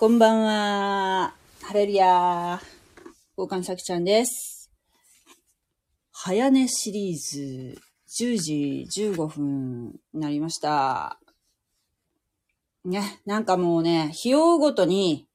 [0.00, 1.34] こんばんは。
[1.60, 2.60] ハレルヤ
[3.36, 4.70] 交換咲ちゃんです。
[6.12, 11.18] 早寝シリーズ10時15分になりました。
[12.84, 15.26] ね、なんかもうね、日をごとに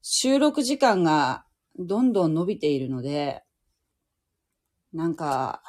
[0.00, 1.46] 収録時間が
[1.80, 3.42] どんどん伸びているので、
[4.92, 5.64] なんか、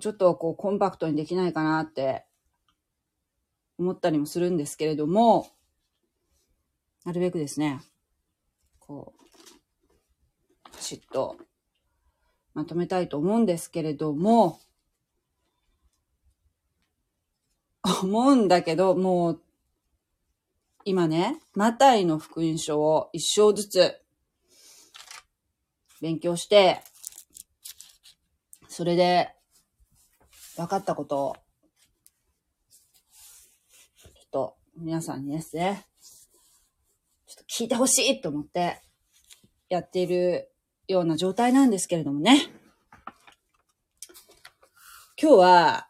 [0.00, 2.26] ちょっとこうコンパクトにできないかなって
[3.80, 5.50] 思ったりもするんですけれども、
[7.04, 7.80] なるべくですね、
[8.78, 11.36] こう、パシッと
[12.52, 14.60] まとめたいと思うんですけれども、
[18.02, 19.42] 思うんだけど、もう、
[20.84, 24.00] 今ね、マタイの福音書を一章ずつ
[26.02, 26.82] 勉強して、
[28.68, 29.34] それで
[30.56, 31.36] 分かったことを、
[33.96, 35.84] ちょっと皆さんにですね、
[37.26, 38.80] ちょっと聞いてほしいと思って
[39.68, 40.50] やっている
[40.88, 42.50] ような状態なんですけれどもね。
[45.20, 45.88] 今日は、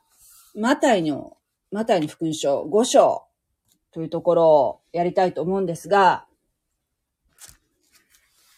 [0.56, 1.36] マタイの、
[1.70, 3.22] マタイの福音書5章
[3.92, 6.26] というところをやりたいと思うんですが、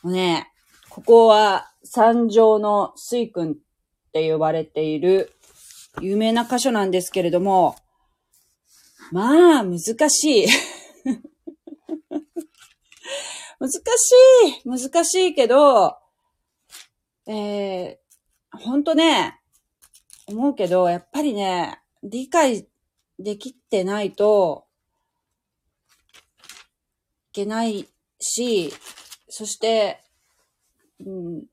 [0.05, 0.51] ね、
[0.89, 3.57] ここは三条の水君っ
[4.13, 5.35] て呼ばれている
[6.01, 7.77] 有名な箇所なんですけれども、
[9.13, 10.47] まあ、難しい。
[13.61, 13.79] 難し
[14.65, 15.99] い難しいけど、
[17.27, 19.39] えー、ほんとね、
[20.27, 22.67] 思うけど、やっぱりね、理解
[23.19, 24.67] できてないと
[27.33, 27.87] いけない
[28.19, 28.73] し、
[29.29, 30.03] そして、
[31.05, 31.45] うん、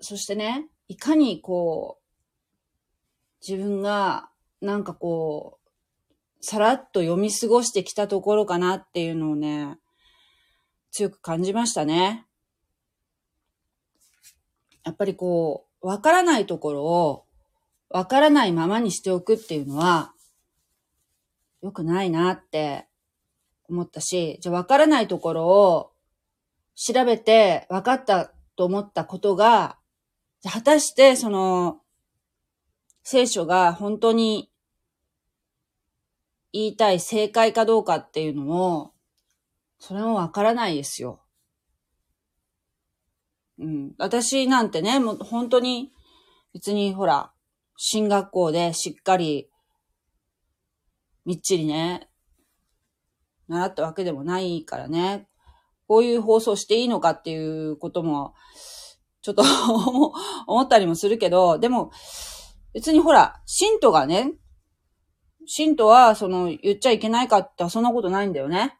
[0.00, 2.04] そしてね、いかにこう、
[3.46, 5.65] 自分がなんかこう、
[6.48, 9.78] さらっと読み過ごしてきたところかなっていうのをね、
[10.92, 12.24] 強く感じましたね。
[14.84, 17.24] やっぱりこう、わからないところを、
[17.90, 20.12] わからないままにしておくっていうのは、
[21.62, 22.86] 良くないなって
[23.68, 25.90] 思ったし、じゃあわからないところを
[26.76, 29.78] 調べて分かったと思ったことが、
[30.44, 31.80] 果たしてその、
[33.02, 34.48] 聖書が本当に
[36.52, 38.94] 言いたい正解かどうかっていうのも、
[39.78, 41.20] それもわからないですよ。
[43.58, 43.94] うん。
[43.98, 45.92] 私なんてね、もう本当に、
[46.52, 47.32] 別にほら、
[47.76, 49.50] 進学校でしっかり、
[51.24, 52.08] みっちりね、
[53.48, 55.28] 習ったわけでもないからね、
[55.86, 58.34] こういう放送していいのかっていうことも、
[59.22, 59.42] ちょっと
[60.46, 61.90] 思ったりもするけど、でも、
[62.72, 64.32] 別にほら、信徒がね、
[65.46, 68.76] 信徒は、その、言っちゃいけないかって、そんなことないんだよね。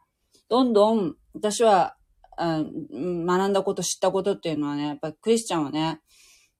[0.49, 1.95] どんどん、私は、
[2.39, 6.01] うん学んだこと、知ったことっていうのはね、やっぱりクリスチャンはね、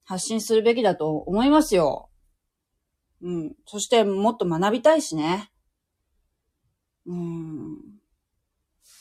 [0.04, 2.10] 発信するべきだと思いますよ。
[3.22, 3.56] うん。
[3.66, 5.50] そして、もっと学びたいしね。
[7.06, 7.78] うん。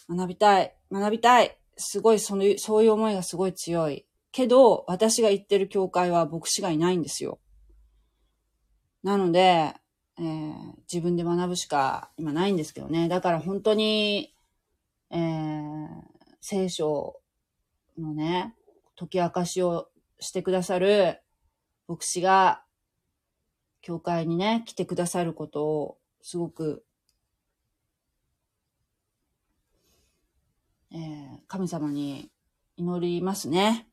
[0.09, 0.75] 学びたい。
[0.91, 1.57] 学びたい。
[1.77, 4.05] すごい、その、そういう思いがすごい強い。
[4.31, 7.39] けど、私が行ってる教会は牧師がいないんですよ。
[9.03, 9.73] なので、
[10.19, 10.53] えー
[10.91, 13.09] 自分で学ぶしか今ないんですけどね。
[13.09, 14.33] だから本当に、
[15.11, 15.87] えー
[16.39, 17.19] 聖書
[17.97, 18.55] のね、
[18.97, 19.89] 解き明かしを
[20.19, 21.19] してくださる
[21.87, 22.63] 牧師が、
[23.81, 26.85] 教会にね、来てくださることを、すごく、
[30.91, 32.29] えー神様に
[32.77, 33.87] 祈りますね。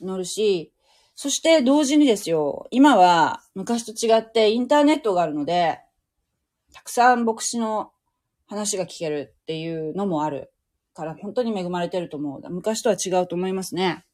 [0.00, 0.72] 祈るし、
[1.22, 5.78] そして同時にですよ、今は昔と違ってインターネットがあるので、
[6.72, 7.92] たくさん牧師の
[8.46, 10.50] 話が聞けるっていうのもある
[10.94, 12.50] から、本当に恵まれてると思う。
[12.50, 14.06] 昔とは違うと思いますね。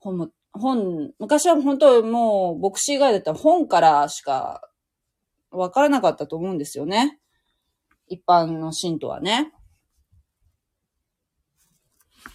[0.00, 4.60] 本も、本、昔は本当もう牧師以外だったら本からしか
[5.52, 7.20] わからなかったと思うんですよね。
[8.08, 9.52] 一般の信徒はね。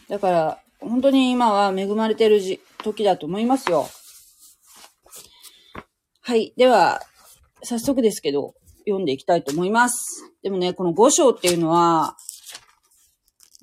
[0.07, 3.87] だから、本当に今は恵まれてるじ時だと思いますよ。
[6.21, 6.53] はい。
[6.57, 7.01] では、
[7.63, 8.53] 早速ですけど、
[8.85, 10.31] 読んでいきたいと思います。
[10.43, 12.15] でもね、この5章っていうのは、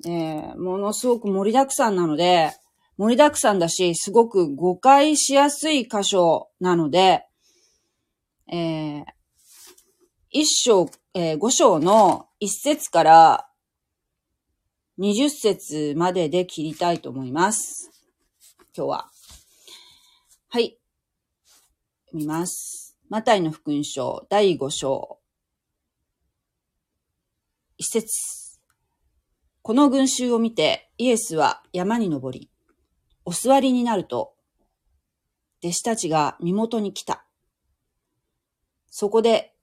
[0.05, 2.53] えー、ものすごく盛りだくさんなので、
[2.97, 7.25] 盛りだくさんだし、すごく誤解しやすい箇所なので、
[8.51, 9.03] えー、
[10.29, 13.47] 一章、えー、5章の1節から
[14.99, 17.94] 20節までで切りたいと思います。
[18.77, 19.09] 今日は。
[20.49, 20.77] はい。
[22.11, 22.97] 見ます。
[23.07, 25.19] マタイの福音書第5章。
[27.77, 28.59] 一節。
[29.61, 32.51] この群衆を見てイエスは山に登り、
[33.23, 34.33] お座りになると、
[35.63, 37.25] 弟子たちが身元に来た。
[38.89, 39.55] そこで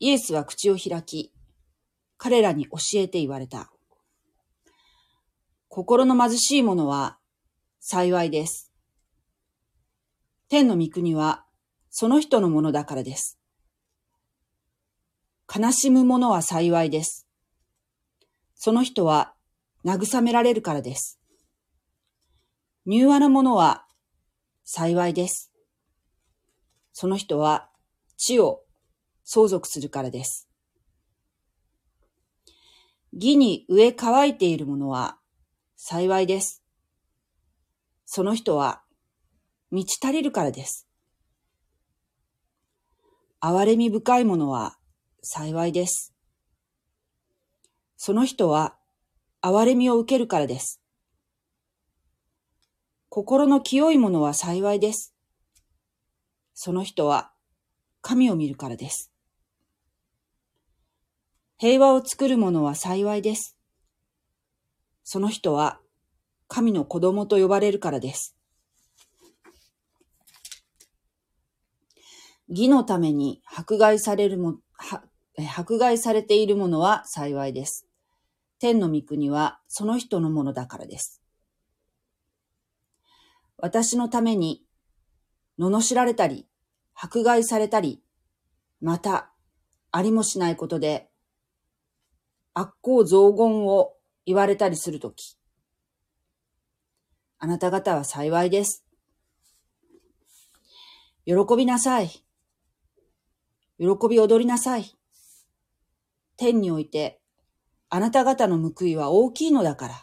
[0.00, 1.32] イエスは口を開き、
[2.18, 3.72] 彼らに教えて言われた。
[5.68, 7.19] 心の貧しい者は
[7.80, 8.70] 幸いです。
[10.48, 11.46] 天の御国は
[11.88, 13.38] その人のものだからです。
[15.52, 17.26] 悲しむ者は幸いです。
[18.54, 19.34] その人は
[19.84, 21.18] 慰められるからです。
[22.86, 23.86] 柔和な者は
[24.62, 25.50] 幸いです。
[26.92, 27.70] その人は
[28.18, 28.60] 地を
[29.24, 30.48] 相続するからです。
[33.12, 35.18] 義に植え乾いている者は
[35.76, 36.59] 幸いです。
[38.12, 38.82] その人は
[39.70, 40.88] 満ち足りるからです。
[43.40, 44.76] 憐れみ深い者は
[45.22, 46.12] 幸いです。
[47.96, 48.74] その人は
[49.42, 50.80] 憐れみを受けるからです。
[53.10, 55.14] 心の清い者は幸いです。
[56.52, 57.30] その人は
[58.02, 59.12] 神を見るからです。
[61.58, 63.56] 平和を作る者は幸いです。
[65.04, 65.79] その人は
[66.52, 68.36] 神の子供と呼ばれるからです。
[72.48, 74.56] 義のために迫害されるも、
[75.54, 77.86] 迫害されているものは幸いです。
[78.58, 81.22] 天の御国はその人のものだからです。
[83.56, 84.64] 私のために、
[85.56, 86.48] 罵られたり、
[86.94, 88.02] 迫害されたり、
[88.80, 89.32] また、
[89.92, 91.10] ありもしないことで、
[92.54, 93.92] 悪行増言を
[94.26, 95.39] 言われたりするとき、
[97.42, 98.84] あなた方は幸いです。
[101.24, 102.08] 喜びなさい。
[103.78, 104.94] 喜び踊りなさい。
[106.36, 107.18] 天において、
[107.88, 109.94] あなた方の報いは大きいのだから。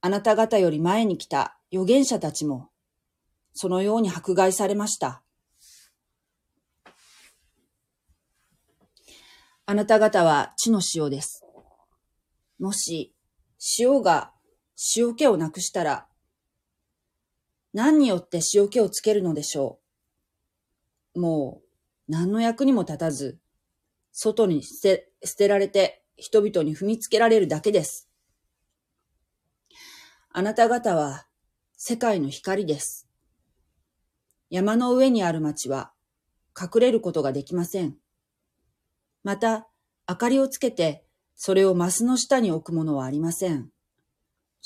[0.00, 2.70] あなた方より前に来た預言者たちも、
[3.52, 5.22] そのように迫害されました。
[9.66, 11.44] あなた方は地の塩です。
[12.58, 13.14] もし、
[13.78, 14.33] 塩が
[14.96, 16.06] 塩気をなくしたら、
[17.72, 19.80] 何によって塩気をつけるのでしょ
[21.14, 21.20] う？
[21.20, 23.38] もう、何の役にも立たず、
[24.12, 28.08] 外に捨て捨てられて人々に踏みつけられるだけです。
[30.30, 31.26] あなた方は
[31.76, 33.08] 世界の光です。
[34.50, 35.92] 山の上にある町は
[36.60, 37.96] 隠れることができません。
[39.24, 39.68] また、
[40.08, 41.04] 明かりをつけて、
[41.34, 43.70] それをマスの下に置くものはありません。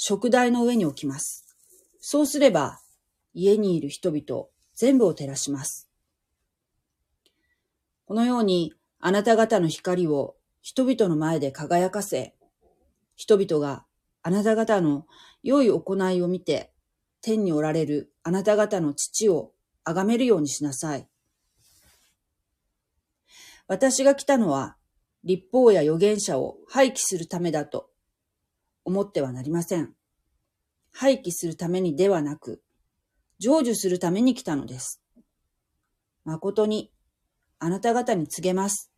[0.01, 1.45] 食台の上に置きます。
[1.99, 2.79] そうすれば、
[3.35, 5.91] 家にいる人々全部を照らします。
[8.05, 12.37] このように、あなた方の光を人々の前で輝かせ、
[13.17, 13.87] 人々が
[14.23, 15.05] あなた方の
[15.43, 16.73] 良い行いを見て、
[17.21, 19.51] 天におられるあなた方の父を
[19.83, 21.09] 崇めるようにしなさい。
[23.67, 24.77] 私が来たのは、
[25.25, 27.91] 立法や預言者を廃棄するためだと
[28.89, 29.95] 思ってはなりません。
[30.91, 32.63] 廃棄するためにではなく、
[33.39, 35.03] 成就するために来たのです。
[36.25, 36.91] 誠に
[37.59, 38.91] あなた方に告げます。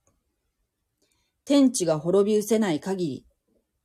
[1.45, 3.27] 天地が滅び失せない限り、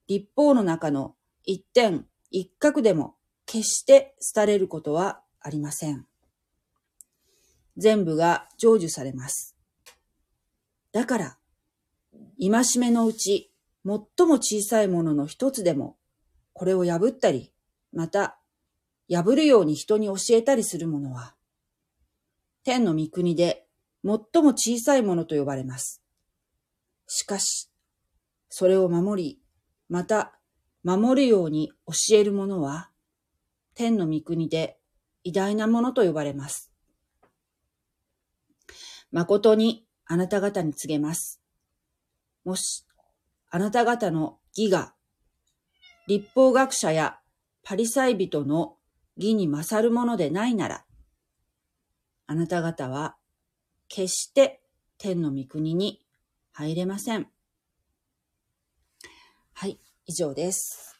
[0.08, 3.16] 立法の中の一点一角でも
[3.48, 6.06] 決して廃れることはありません。
[7.78, 9.56] 全部が成就されます。
[10.92, 11.38] だから、
[12.40, 13.52] 戒めのうち
[13.86, 15.98] 最も小さいものの一つでも、
[16.54, 17.54] これを破ったり、
[17.94, 18.40] また、
[19.08, 21.36] 破るように人に教えたりする者は、
[22.64, 23.68] 天の御国で
[24.04, 26.02] 最も小さいものと呼ばれます。
[27.06, 27.70] しかし、
[28.50, 29.40] それを守り、
[29.88, 30.40] また
[30.84, 32.90] 守るように教える者は、
[33.76, 34.80] 天の御国で
[35.24, 36.72] 偉大なものと呼ばれます。
[39.12, 41.40] 誠にあなた方に告げます。
[42.44, 42.86] もし、
[43.56, 44.96] あなた方の義が、
[46.10, 47.20] 立法学者や
[47.64, 48.76] パリサイ人の
[49.16, 50.84] 義に勝るものでないなら、
[52.28, 53.16] あなた方は
[53.88, 54.62] 決して
[54.98, 56.06] 天の御国に
[56.52, 57.30] 入れません。
[59.54, 61.00] はい、以上です。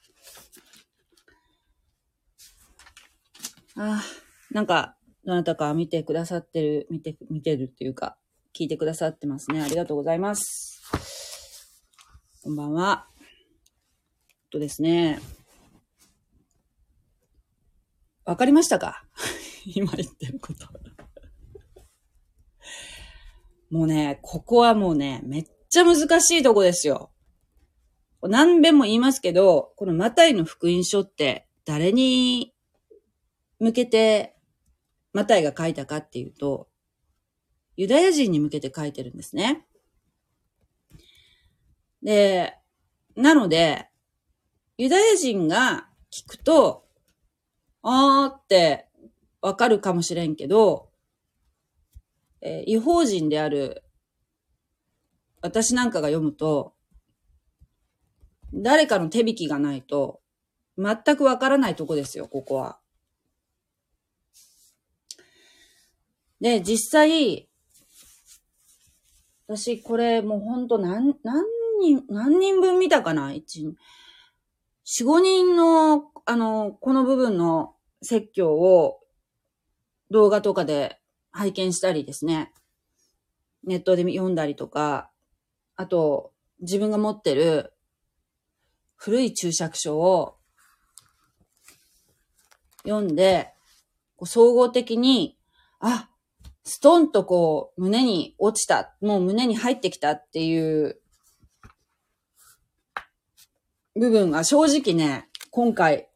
[3.76, 4.04] ああ、
[4.52, 4.96] なんか、
[5.26, 8.16] どなたか見てくださってる、見て、見てるっていうか、
[8.58, 9.62] 聞いてくださってますね。
[9.62, 11.25] ありがとうございます。
[12.46, 13.08] こんばんは。
[14.52, 15.20] とですね。
[18.24, 19.04] わかりましたか？
[19.66, 20.68] 今言ってること。
[23.72, 27.12] もうね、ここはもうね、めっちゃ難しいとこですよ。
[28.22, 32.54] 何遍も言いますけど、このマタイの福音書って誰に
[33.58, 34.36] 向けて
[35.14, 36.70] マタイが書いたかっていうと、
[37.76, 39.66] ユダヤ人に向けて書いてるんですね。
[42.06, 42.56] で、
[43.18, 43.90] なので、
[44.78, 46.88] ユダヤ人が聞くと、
[47.82, 48.88] あーって
[49.42, 50.90] わかるかもしれんけど、
[52.42, 53.84] えー、違法人である
[55.46, 56.74] 私なんかが読むと、
[58.52, 60.22] 誰かの手引きがないと、
[60.76, 62.80] 全くわからないとこですよ、ここは。
[66.42, 67.48] で、実際、
[69.48, 71.44] 私、これ、もうほんと何、何
[71.80, 73.34] 人、何人分見たかな？
[73.34, 73.76] 一、
[74.84, 79.00] 四五人の、あの、この部分の説教を
[80.12, 81.00] 動画とかで
[81.32, 82.54] 拝見したりですね。
[83.64, 85.10] ネットで読んだりとか、
[85.76, 87.74] あと、自分が持ってる
[88.96, 90.38] 古い注釈書を
[92.84, 93.54] 読んで、
[94.24, 95.38] 総合的に、
[95.80, 96.10] あ、
[96.64, 101.02] ストンとこう、胸に落ちた、もう胸に入ってきたっていう
[103.96, 106.10] 部分が正直ね、今回、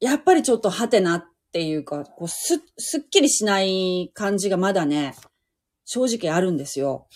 [0.00, 5.14] やっぱりちょっとハテナっていうか、こうす、すっきりしない感じがまだね、
[5.84, 7.08] 正直あるんですよ。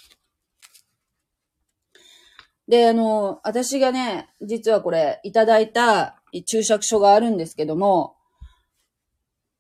[2.67, 8.17] で、あの、私がね、実はこれ、いただいた注釈書があるんですけども、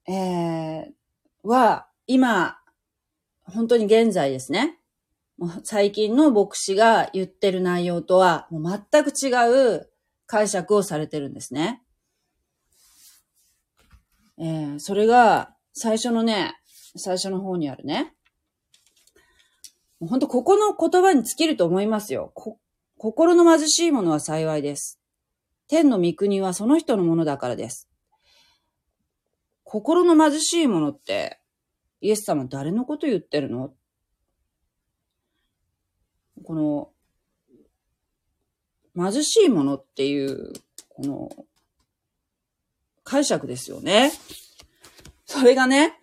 [0.08, 0.92] えー、
[1.42, 2.58] は、今、
[3.44, 4.78] 本当に現在ですね。
[5.64, 9.89] 最近の牧師が言ってる内容とは、もう全く違う
[10.30, 11.82] 解釈をされてるんですね。
[14.38, 16.54] えー、それが、最初のね、
[16.96, 18.14] 最初の方にあるね。
[19.98, 22.32] 本当ここの言葉に尽きると思いますよ。
[22.96, 25.00] 心の貧しいものは幸いです。
[25.66, 27.88] 天の御国はその人のものだからです。
[29.64, 31.40] 心の貧しいものって、
[32.00, 33.74] イエス様誰のこと言ってるの？
[36.44, 36.92] この、
[38.96, 40.52] 貧しいものっていう、
[40.88, 41.30] この、
[43.04, 44.12] 解釈ですよね。
[45.26, 45.94] それがね、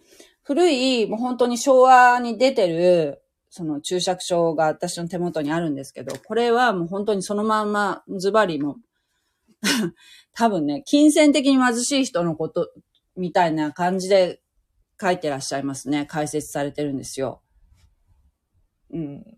[0.43, 8.77] 古い、もう本当に昭和に出てる、その注釈書が私の手元にあるんですけど、これはもう本当にそのまんま、ズバリも、
[10.33, 12.71] 多分ね、金銭的に貧しい人のこと、
[13.15, 14.41] みたいな感じで
[15.01, 16.05] 書いてらっしゃいますね。
[16.05, 17.41] 解説されてるんですよ。
[18.91, 19.37] うん。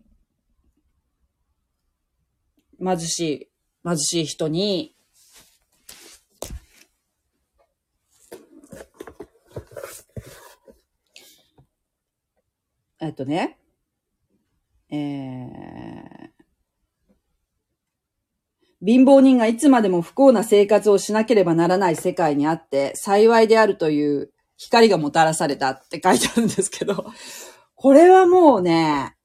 [2.82, 3.48] 貧しい、
[3.84, 4.94] 貧しい人に、
[13.00, 13.58] えっとね、
[14.90, 16.30] えー、
[18.84, 27.06] 貧乏人がいつまでも不幸な生活をしなければならない世界にあって幸いであるという光がもたらされたって書いてあるんですけど、
[27.74, 29.16] これはもうね、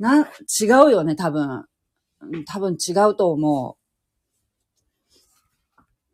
[0.00, 0.28] な、
[0.60, 1.66] 違うよね、多分。
[2.46, 3.76] 多分違うと思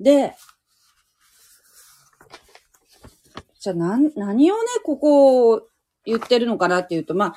[0.00, 0.02] う。
[0.02, 0.34] で、
[3.60, 5.62] じゃあ何、何をね、ここを
[6.04, 7.36] 言ってるのかなっていうと、まあ、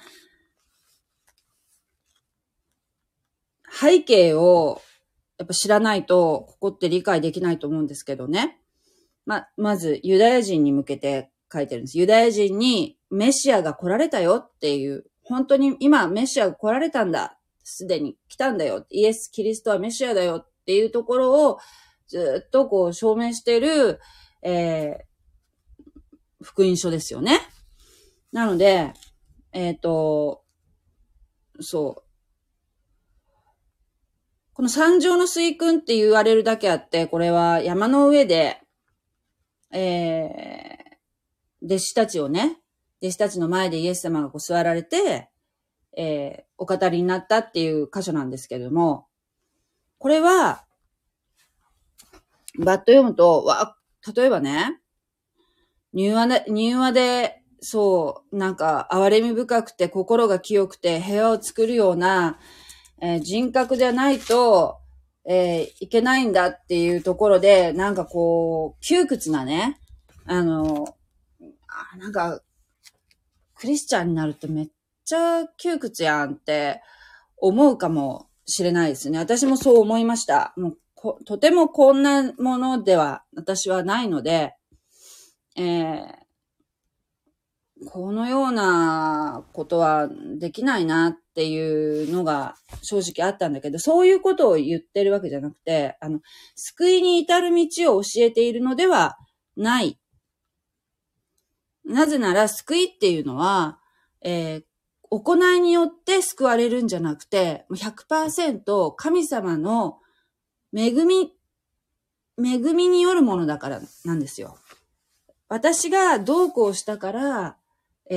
[3.71, 4.81] 背景を
[5.37, 8.59] やっぱ知らないと、ここって理解できないと思うんですけどね。
[9.25, 11.99] ま、まず、ユダヤ人に向けて書いてるんです。
[11.99, 17.34] ユダヤ人にメシアが来られたよっていう、本当に今メシアが来られたんだ。
[17.65, 18.85] すでに来たんだよ。
[18.91, 21.57] イエス・キリストはメシアだよっていうところを
[22.07, 23.99] ずっとこう証明してる、
[24.43, 27.39] えー、福音書ですよね。
[28.31, 28.93] なので、
[29.51, 30.43] えっ、ー、と、
[31.59, 32.03] そう。
[34.53, 38.61] この山上の水訓って言われるだけあって、これは山の上で、
[39.71, 42.59] えー、弟子たちをね、
[43.01, 45.29] 弟子たちの前でイエス様がこう座られて、
[45.97, 49.07] えー、お語りになったっていう箇所なんですけども、
[49.97, 50.65] これは、
[52.57, 53.75] バッと読むと、わ、
[54.15, 54.79] 例えばね、
[55.93, 62.37] 入話で、入話で、そう、なんか、哀れみ深くて心が清くて平和を作るような、
[63.01, 64.77] えー、人格でないと、
[65.27, 69.79] えー、いけないんだっていうところで、なんかこう、窮屈なね、
[70.25, 70.95] あの、
[71.67, 72.41] あなんか、
[73.55, 74.67] クリスチャンになるとめっ
[75.05, 76.81] ちゃ窮屈やんって
[77.37, 79.19] 思うかもしれないですね。
[79.19, 80.53] 私もそう思いました。
[80.57, 84.55] もうことてもこんなものでは私はないので、
[85.57, 86.05] えー、
[87.89, 90.09] このようなことは
[90.39, 96.21] できないなっっていうのが正直あったんだけど、そういうことを言ってるわけじゃなくて、あの、
[96.55, 99.17] 救いに至る道を教えているのでは
[99.57, 99.99] ない。
[101.83, 103.79] なぜなら、救いっていうのは、
[104.21, 104.63] えー、
[105.09, 109.99] 行いによって救われるんじゃなくて、100%神様の
[110.75, 111.33] 恵み、
[112.37, 114.57] 恵みによるものだからなんですよ。
[115.47, 117.57] 私がどうこうしたから、
[118.09, 118.15] え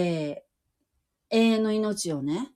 [1.30, 2.50] ー、永遠の命をね、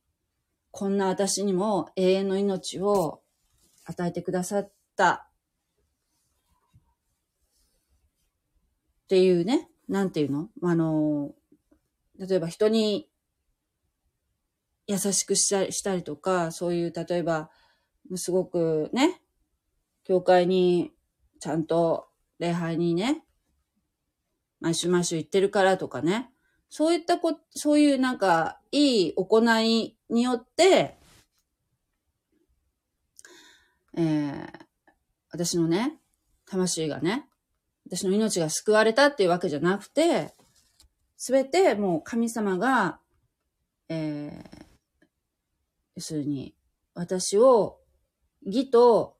[0.70, 3.22] こんな私にも永遠の命を
[3.84, 5.28] 与えてくださった
[9.04, 10.48] っていうね、なんていうの？
[10.62, 11.32] あの、
[12.18, 13.10] 例えば人に
[14.92, 17.50] 優しくしたしたりとか、そういう、例えば、
[18.16, 19.22] すごくね、
[20.04, 20.92] 教会に
[21.40, 22.08] ちゃんと
[22.38, 23.24] 礼拝にね、
[24.60, 26.30] 毎週毎週行ってるからとかね、
[26.68, 30.98] そういったこ、そういうなんか、いい行いによって、
[33.96, 34.48] えー、
[35.30, 35.98] 私のね、
[36.44, 37.26] 魂がね、
[37.86, 40.34] 私の命が救われたっていうわけじゃなくて、
[41.16, 42.98] すべてもう神様が、
[43.88, 44.61] えー、
[45.96, 46.54] 要するに、
[46.94, 47.78] 私を
[48.44, 49.16] 義と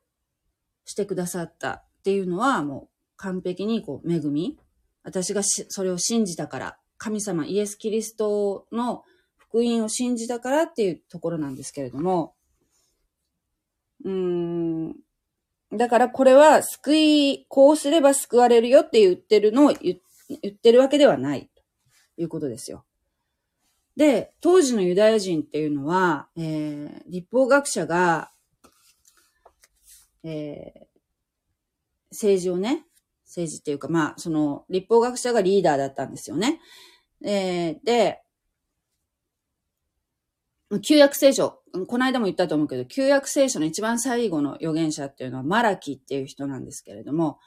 [0.85, 4.59] してくださったっていうのはもう完璧にこう恵み。
[5.05, 9.03] 私がそれを信じたから、神様イエス・キリストの
[9.37, 12.35] 福音を信じたからっていうところなんですけれども、
[14.05, 14.95] うーん、
[15.73, 20.01] だからこれは救い、こうすれば救われるよって言ってるのを言
[20.49, 21.63] ってるわけではないと
[22.21, 22.85] いうことですよ。
[23.97, 28.31] で、当時のユダヤ人っていうのは、えー、立法学者が、
[30.25, 30.81] えー、
[32.11, 32.87] 政治をね、
[33.27, 36.61] 政治っていうか、まあ、その、立法学者がリーダーだったんですよね。
[37.25, 38.23] えー、で、
[40.81, 47.39] 旧約聖書、この間も言ったと思うけど、旧約聖書の一番最後の預言者っていうのはマラキっていう人なんですけれども、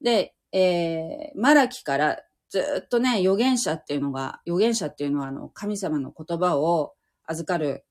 [0.00, 2.18] で、えー、マラキから
[2.56, 6.94] ずっとね、預言者っていうのが、預言者っていうのはあの、神様の言葉を
[7.26, 7.84] 預かる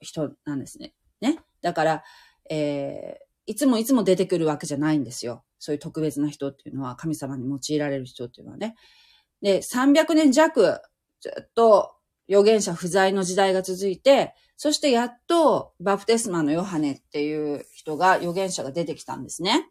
[0.00, 0.94] 人なんですね。
[1.20, 1.40] ね。
[1.60, 2.02] だから、
[2.48, 5.44] えー、いつもいつも出てくるわけじゃないんですよ。
[5.58, 8.74] そういう特別な人っていうのは、神様に用いられる人っていうのはね。
[9.42, 10.80] で、300年弱、
[11.20, 11.92] ずっと
[12.26, 19.68] 預言者不在の時代が続いて、そしてやっとバプテスマのヨハネっていう人が預言者が出てきたんですね。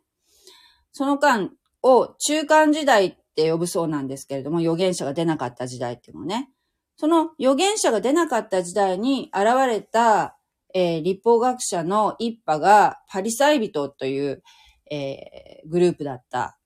[0.91, 1.49] その間
[1.83, 6.49] を中間時代って呼ぶそうなんですけれども、預言者が出なかった時代っていうのね。
[6.97, 10.37] その預言者が出なかった時代に現れた、
[10.73, 14.43] えー、立法学者の一派がパリサイ人という、
[14.91, 16.59] えー、グループだった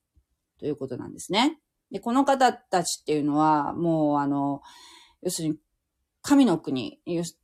[0.59, 1.59] ということなんですね。
[1.91, 4.61] で、この方たちっていうのは、もうあの、
[5.21, 5.55] 要するに
[6.25, 6.99] 神の国、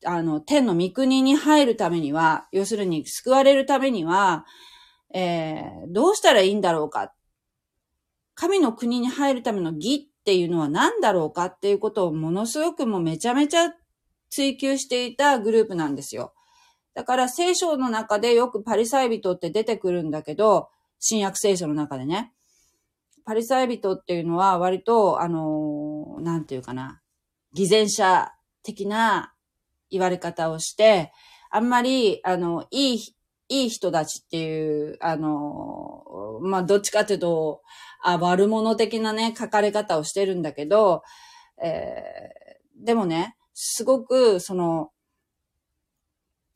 [0.06, 4.46] あの、天の御国に入るためには、要するに救われるためには、
[5.14, 7.14] えー、どうしたらいいんだろうか。
[8.34, 13.74] 神の国に入るための義っていうのは何だろうかっていうことをものすごくもうめちゃめちゃ
[14.30, 16.34] 追求していたグループなんですよ。
[16.94, 22.34] だから聖書の中でよくパリサイ人って出てくるんだけど、新約聖書の中でね。
[23.24, 27.02] パリサイ人っていうのは割と、あの、なんていうかな、
[27.54, 28.32] 偽善者
[28.64, 29.34] 的な
[29.90, 31.12] 言われ方をして、
[31.50, 33.16] あんまり、あの、いい、
[33.50, 37.62] いい人たちっていう、あの、まあ、どっちかっていうと、
[38.02, 41.04] あ、悪者的なね、書かれ方をしてるんだけど、
[41.64, 44.92] えー、でもね、すごく、その、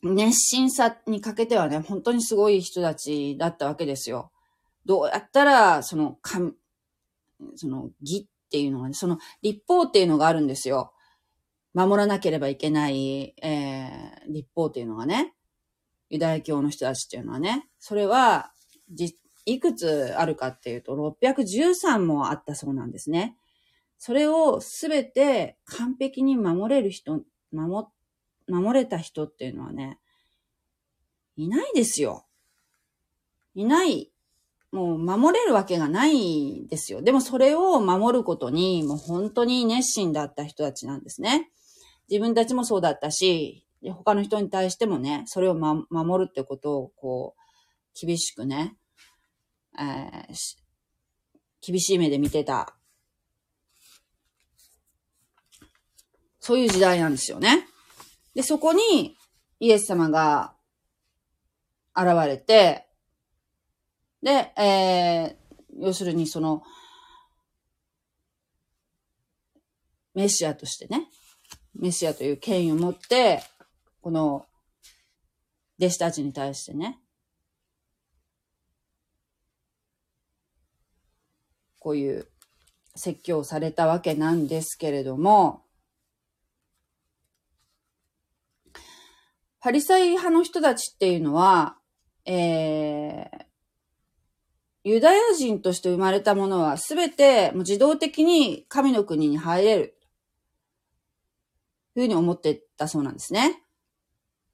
[0.02, 4.30] 熱心さにかけてはね、本当にすごい人たちだったわけですよ。
[4.84, 6.40] どうやったら、その、か
[7.56, 10.92] その、義っていうのがね、その、立法っていうのがあるんですよ。
[11.74, 15.34] 守らなければいけない、えー、立法っていうのがね、
[16.08, 18.52] ユダヤ教の人たちっていうのはね、それは、
[19.46, 23.36] いくつあるかっていうと、613もあったそうなんですね。
[23.96, 27.86] それをすべて完璧に守れる人、守、
[28.48, 29.98] 守れた人っていうのはね、
[31.36, 32.26] いないですよ。
[33.54, 34.10] いない。
[34.72, 37.00] もう守れるわけがないですよ。
[37.00, 41.50] でもそれを守ることにもう本当に熱心だった人たちなんですね。
[42.10, 48.76] 自分たちもそうだったし、他の人に対してもね、それを、ま、守るってことを、こう、厳しくね、
[49.78, 50.56] えー、
[51.60, 52.76] 厳しい目で見てた。
[56.40, 57.66] そういう時代なんですよね。
[58.34, 59.16] で、そこに、
[59.58, 60.54] イエス様が
[61.96, 62.86] 現れて、
[64.22, 66.62] で、えー、要するにその、
[70.14, 71.08] メシアとしてね、
[71.74, 73.42] メシアという権威を持って、
[74.00, 74.46] この
[75.78, 76.98] 弟子たちに対してね、
[81.86, 82.26] こういう
[82.96, 85.62] 説教されたわけなんですけれども、
[89.60, 91.76] パリサイ派の人たちっていうのは、
[92.24, 93.44] えー、
[94.82, 99.96] ユダヤ人として生まれたものはすべてもう自動的に神の国に入れる。
[101.94, 103.62] というふうに思ってたそうなんですね。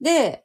[0.03, 0.45] で、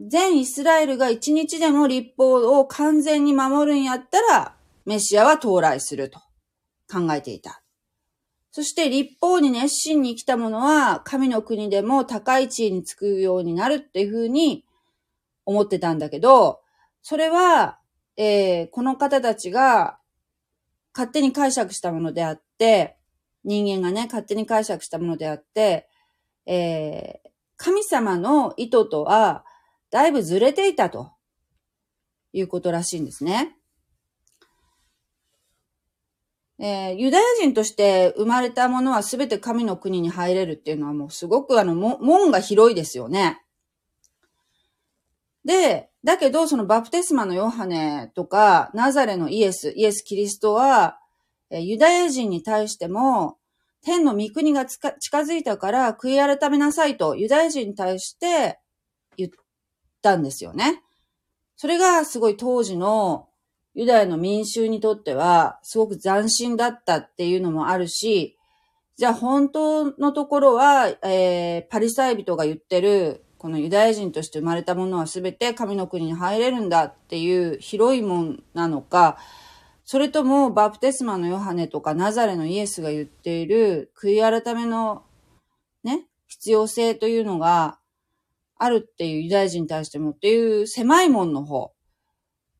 [0.00, 6.20] 全イスラエルが一日でも立法を完全に守るんやったら、メシアは到来すると
[6.90, 7.62] 考えていた。
[8.50, 14.64] そして立法に熱心に来た者は神の国でも高い地位につくようになるっていうふうに
[15.46, 16.60] 思ってたんだけど、
[17.02, 17.78] それは
[18.16, 19.98] えー、この方たちが
[20.94, 22.96] 勝手に解釈したものであって、
[23.44, 25.88] 人間がね、勝手に解釈したものであって、
[26.46, 29.44] えー、神様の意図とは、
[29.90, 31.12] だいぶずれていたと
[32.32, 33.56] いうことらしいんですね。
[36.58, 43.42] えー、ユダヤ人として生まれたものは全て神の国に入れるっていうのはもうすごくあの、門が広いですよね。
[45.44, 50.98] で、だけど、そのバプテスマのヨハネとか、ナザレのイエス、イエス・キリストは、
[51.50, 53.38] ユダヤ人に対しても、
[53.82, 58.60] 天の御国が近づいたから悔い改めなさいとユダヤ人に対して
[59.16, 59.30] 言っ
[60.00, 60.82] たんですよね。
[61.56, 63.28] それがすごい当時の
[63.74, 68.38] ユダヤの民衆にとってはすごく斬新だったっていうのもあるし、
[68.96, 79.16] じゃあ本当のところは、えー、パリサイ人が言ってるこのユダヤ人として生まれたものは全て神の国に入れるんだっていう広いもんなのか、
[79.84, 85.02] それともバプテスマのヨハネとかナザレのイエスが言っている悔い改めの
[85.82, 87.78] ね、必要性というのが
[88.56, 91.71] あるっていうユダヤ人に対してもっていう狭い門の方。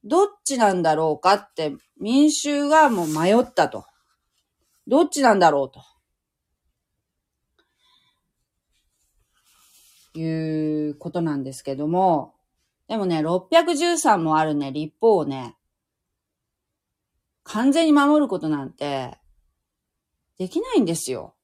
[0.04, 3.84] どっちなんだろうかって民衆がもう迷ったと。
[4.86, 5.82] どっちなんだろうと。
[10.14, 12.34] いうことなんですけども、
[12.88, 15.56] でもね、613もあるね、立法をね、
[17.44, 19.18] 完全に守ることなんて、
[20.38, 21.34] できないんですよ。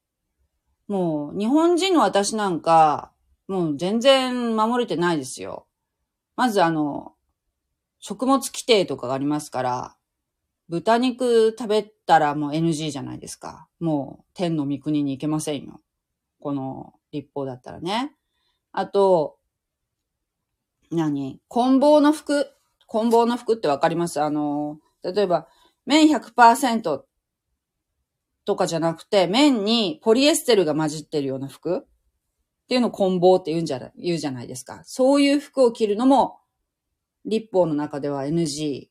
[0.88, 3.12] もう、日本人の私なんか、
[3.46, 5.66] もう全然守れてないですよ。
[6.36, 7.14] まずあの、
[8.00, 9.96] 食物規定とかがありますから、
[10.68, 13.68] 豚肉食べたらもう NG じゃないですか。
[13.80, 15.80] もう天の御国に行けませんよ。
[16.40, 18.14] この立法だったらね。
[18.72, 19.38] あと、
[20.90, 21.40] 何？
[21.48, 22.46] 棍棒の服
[22.87, 24.20] 棍棒の服ってわかります？
[24.20, 25.48] あの、例えば、
[25.87, 27.02] 綿100%
[28.44, 31.80] とかじゃなくて、綿にポリエステルが混じってるような服っ
[32.68, 34.82] ていうのを棍棒って言うんじゃ、言うじゃないですか。
[34.84, 36.38] そういう服を着るのも、
[37.28, 38.88] 立法の中では NG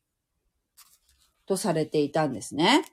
[1.45, 2.85] とされていたんですね。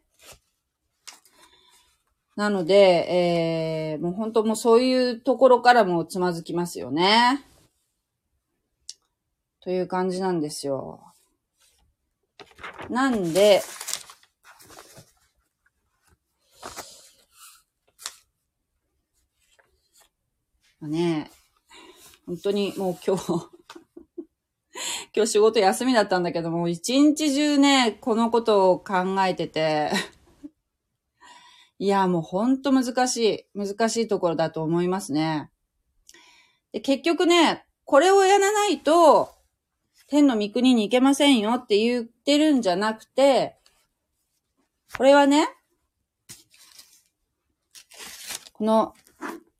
[2.34, 7.44] なので、えー、もう本当もうそういうところからもつまずきますよね。
[9.60, 11.00] という感じなんですよ。
[12.88, 13.62] なんで、
[20.80, 21.30] ね、
[22.26, 23.53] 本当にもう今日
[25.16, 29.92] 今日仕事休みだったんだけども、一日中ね、このことを考えてて
[31.78, 35.52] いや、もうほんと難しい、難しいところだと思いますね。
[36.72, 39.36] で結局ね、これをやらないと、
[40.08, 43.56] 天の御国に行けませんよって言ってるんじゃなくて、
[44.96, 45.48] これはね、
[48.52, 48.94] この、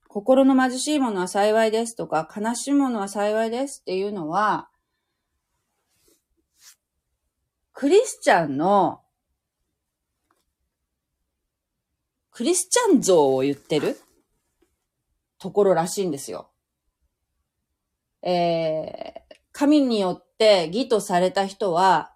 [0.09, 4.69] 心の貧しいものは幸いですとか、悲しいものは幸いですっていうのは、
[7.75, 9.01] クリスチャンの
[12.31, 14.01] クリスチャン像を言ってる？
[15.39, 16.51] ところらしいんですよ。
[18.23, 22.13] えー、神によって義とされた人は、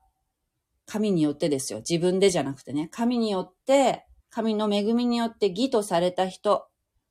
[0.86, 1.80] 神によってですよ。
[1.80, 2.88] 自分でじゃなくてね。
[2.92, 6.68] 神によって、神の恵みによって義とされた人、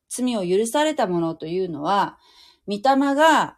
[0.09, 2.17] 罪を許されたものというのは、
[2.65, 3.57] 御霊が、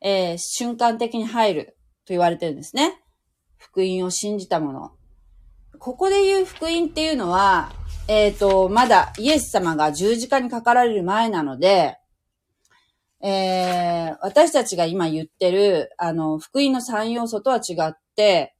[0.00, 1.66] えー、瞬間的に入る
[2.06, 3.01] と言われてるんですね。
[3.62, 4.92] 福音を信じたもの。
[5.78, 7.72] ここで言う福音っていうのは、
[8.08, 11.96] えっ、ー、と、まだイエス様が十字架にかかられる前なので、
[13.22, 18.54] えー、私たちが今言ってる、あの、福音の三要素とは違って、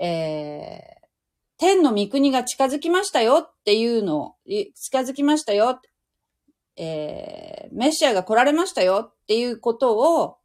[0.00, 1.06] えー、
[1.58, 5.78] 天の御国が近づきましたよっていうのを、近づきましたよ。
[6.76, 10.38] えー、メシアが来られましたよっていうことを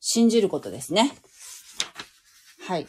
[0.00, 1.12] 信じることですね。
[2.70, 2.86] はい。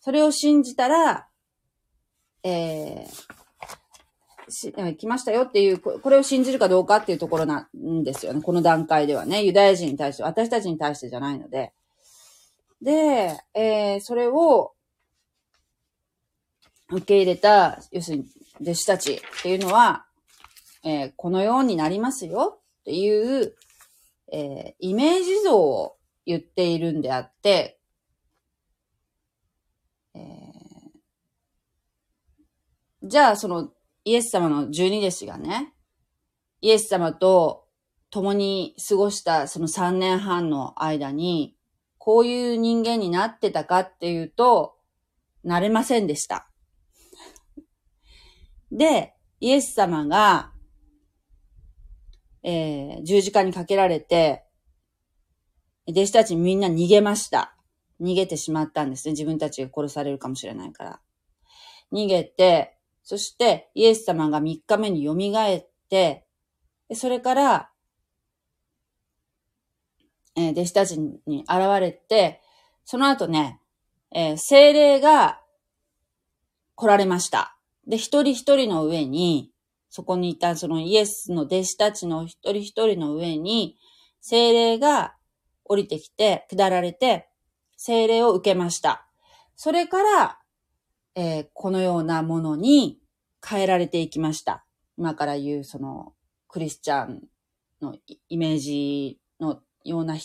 [0.00, 1.28] それを信じたら、
[2.42, 8.42] えー、し、来ましたよっていう、これを信じるかどうかっていうところなんですよね。
[8.42, 9.42] この段階ではね。
[9.44, 11.72] ユダヤ人に対して、私たちに対してじゃないので。
[12.82, 14.74] で、えー、それを
[16.90, 18.26] 受け入れた、要するに
[18.60, 20.04] 弟子たちっていうのは、
[20.84, 23.54] えー、このようになりますよっていう、
[24.30, 27.80] えー、イメージ像を言っているんであって、
[30.14, 33.70] えー、じゃあその
[34.04, 35.74] イエス様の十二弟子がね、
[36.60, 37.66] イエス様と
[38.10, 41.56] 共に過ごしたその三年半の間に、
[41.98, 44.76] こういう人間になってたかっていうと、
[45.42, 46.48] なれませんでした。
[48.70, 50.54] で、イエス様が
[52.44, 54.44] えー、十字架にかけられて、
[55.88, 57.53] 弟子たちみんな逃げました。
[58.00, 59.12] 逃げてしまったんですね。
[59.12, 61.00] 自分たちが殺されるかもしれないから。
[61.92, 66.26] 逃げて、そしてイエス様が3日目に蘇って、
[66.92, 67.70] それから、
[70.36, 72.40] えー、弟子たちに現れて、
[72.84, 73.60] その後ね、
[74.10, 75.40] えー、精霊が
[76.74, 77.56] 来られました。
[77.86, 79.50] で、一人一人の上に、
[79.90, 83.76] そこにいたそのイエスの弟子たちの一人一人の上に、
[84.20, 85.14] 精霊が
[85.64, 87.28] 降りてきて、下られて、
[87.86, 89.06] 精霊を受けました。
[89.56, 90.38] それから、
[91.14, 92.98] えー、このようなものに
[93.46, 94.64] 変えられていきました。
[94.96, 96.14] 今から言うその
[96.48, 97.24] クリスチャン
[97.82, 97.94] の
[98.30, 100.16] イメージのような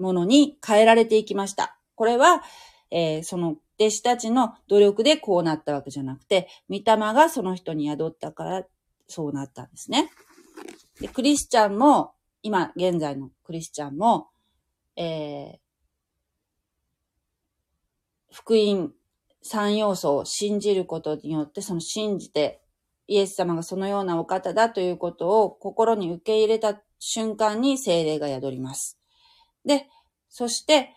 [0.00, 1.78] ものに変えられていきました。
[1.94, 2.42] これは、
[2.90, 8.64] えー、その弟子たちの努力でこうなったわけじゃなくて、御霊がその人に宿ったから
[9.06, 10.10] そうなったんですね。
[11.00, 14.30] で、クリスチャンも、今、現在のクリスチャンも、
[14.96, 15.63] えー、
[18.34, 18.92] 福音
[19.42, 22.60] 三要素を信じることによって、その信じて、
[23.06, 28.98] イエス様がそのようなお方だということを心に受け入れた瞬間に精霊が宿ります。
[29.64, 29.86] で、
[30.28, 30.90] そして、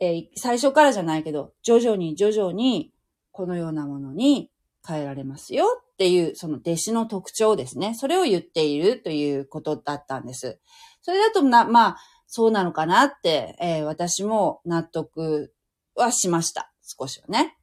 [0.00, 2.92] えー、最初からじゃないけど、徐々に徐々に
[3.32, 4.52] このようなものに
[4.86, 7.94] 変えられますよっていう、その弟子の特徴ですね。
[7.94, 10.60] それを言っているということだったんです。
[11.02, 11.96] それだとな、まあ、
[12.28, 15.52] そうなのかなって、えー、私も納得
[15.94, 16.72] はしました。
[16.82, 17.56] 少しはね。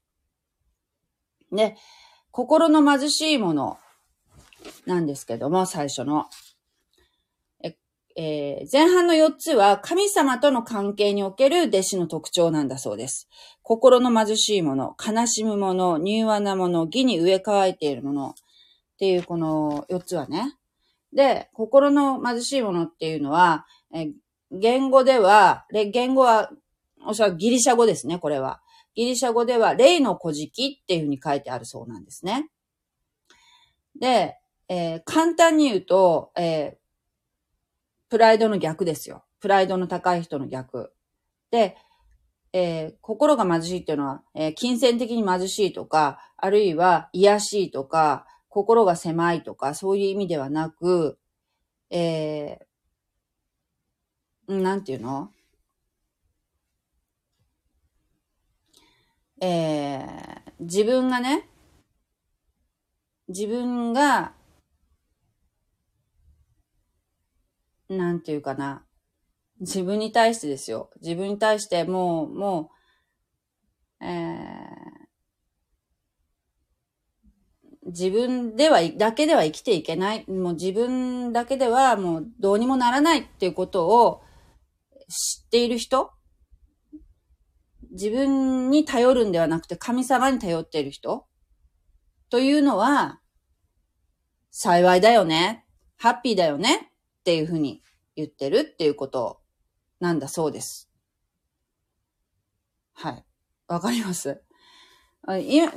[1.51, 1.75] で、
[2.31, 3.77] 心の貧しいもの
[4.85, 6.25] なんですけども、最初の。
[8.19, 13.29] えー、前半の4つは神様との関係における弟子の特徴なんだそうです。
[13.61, 18.33] 心の貧しいもの、悲しむもの、柔和なもの、義に植え替えているものっ
[18.97, 20.57] ていうこの4つはね。
[21.13, 24.07] で、心の貧しいものっていうのは、え、
[24.51, 26.49] 言語では、言語は、
[27.05, 28.61] おそらくギリシャ語ですね、これは。
[28.95, 32.49] ギリシャ語では、霊の古事記っていうふうに書いてあるそうなんですね。
[33.99, 34.37] で、
[34.69, 36.87] えー、簡単に言うと、えー
[38.09, 39.25] プライドの逆ですよ。
[39.41, 40.93] プライドの高い人の逆。
[41.51, 41.75] で、
[42.53, 51.19] えー、心が貧しいっていうのは、えー、金銭的に貧しいとか、あるいは癒しいとか、心が狭いとか、そういう意味ではなく、
[51.89, 55.33] えー、なんていうの？
[59.41, 61.47] えー、自分がね、
[63.27, 64.33] 自分が
[67.89, 68.83] なんていうかな。
[69.59, 70.91] 自分に対してですよ。
[71.01, 72.71] 自分に対してもう、も
[74.01, 80.29] う、えー、自分では、だけでは生きていけない。
[80.29, 84.21] もう自分だけではもうどうにもならないっていうことを
[85.07, 86.11] 知っている人
[87.99, 91.25] 自分に頼るんではなくて神様に頼っている人
[92.29, 93.19] というのは、
[94.51, 95.65] 幸いだよね。
[95.97, 96.91] ハッピーだよね。
[97.19, 97.81] っていうふうに
[98.15, 99.39] 言ってるっていうこと
[99.99, 100.89] なんだそうです。
[102.93, 103.25] はい。
[103.67, 104.41] わかります？
[105.27, 105.71] 今、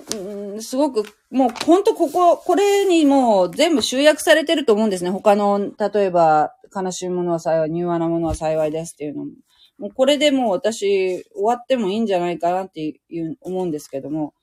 [0.60, 5.10] すごく、もう本当ここ、これにもう全部集約されてると思うんですね。
[5.10, 9.32] 他の、例えば、悲しいものは幸い、柔和なものは幸いですっていうのも。
[9.80, 14.34] もうこれでもう私、終わってもいいんじゃないかなっていう、思うんですけども。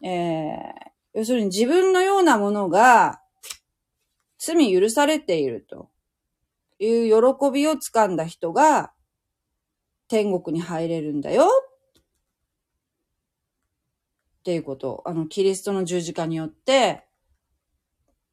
[0.00, 3.20] えー、要するに自分のようなものが、
[4.38, 5.90] 罪許されていると
[6.78, 8.92] いう喜びをつかんだ人が
[10.08, 11.48] 天国に入れるんだよ
[14.38, 15.02] っていうこと。
[15.04, 17.06] あの、キリストの十字架によって、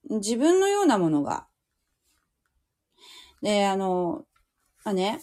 [0.09, 1.47] 自分のようなものが。
[3.41, 4.25] で、あの、
[4.83, 5.19] まあね、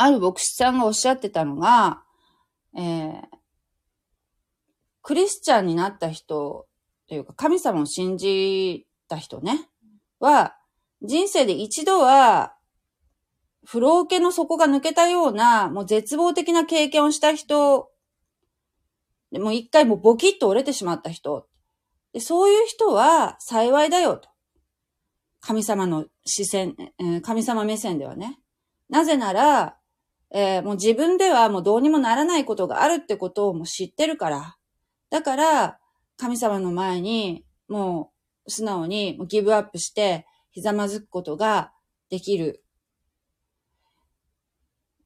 [0.00, 2.04] ある牧師さんがおっしゃってたのが、
[2.76, 3.20] えー、
[5.02, 6.68] クリスチャンになった人
[7.08, 9.68] というか、神様を信じた人ね、
[10.20, 10.54] は、
[11.02, 12.54] 人生で一度は、
[13.64, 17.90] 不老家の底が抜けたような、もう絶望的な経験をした人、
[19.32, 21.48] でも一回もうボキッと折れてしまった人、
[22.12, 24.28] でそういう人は幸いだよと。
[25.40, 26.76] 神様の視線、
[27.22, 28.38] 神様目線ではね。
[28.88, 29.77] なぜなら、
[30.30, 34.56] えー、もう自分ではもうどうにもならないことがあるってことをもう知ってるから。
[35.10, 35.78] だから、
[36.16, 38.12] 神様の前に、も
[38.44, 41.72] う素直にギブアップして、ひざまずくことが
[42.10, 42.62] できる。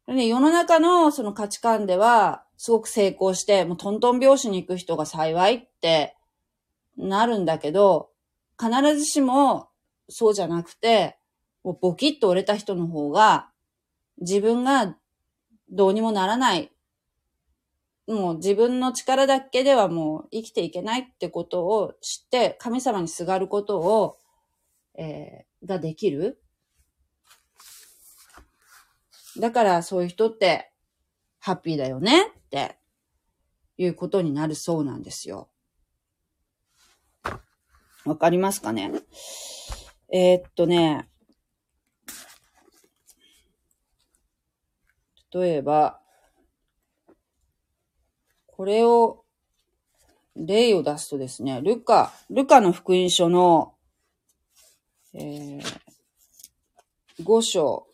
[0.08, 6.16] ね、世の中のその価値観では、すごく成功して、もうトントン拍子に行く人が幸いって
[6.96, 8.11] なるんだけど、
[8.61, 9.68] 必ずしも
[10.08, 11.18] そうじゃなくて、
[11.62, 13.50] もうボキッと折れた人の方が、
[14.18, 14.96] 自分が
[15.72, 16.70] どうにもならない。
[18.06, 24.18] もう自分の力だけではもう生きていけないってことを知って、神様にすがることを、
[24.94, 26.40] えー、ができる。
[29.38, 30.70] だからそういう人って
[31.38, 32.76] ハッピーだよねって
[33.78, 35.48] いうことになるそうなんですよ。
[38.04, 38.90] わかりますかね？
[40.12, 41.08] えー、っとね、
[45.34, 46.00] 例えば、
[48.46, 49.24] これを、
[50.36, 53.74] 例を出すとですね、ルカ、ルカの福音書の、
[55.14, 55.62] えー、
[57.20, 57.86] 5章、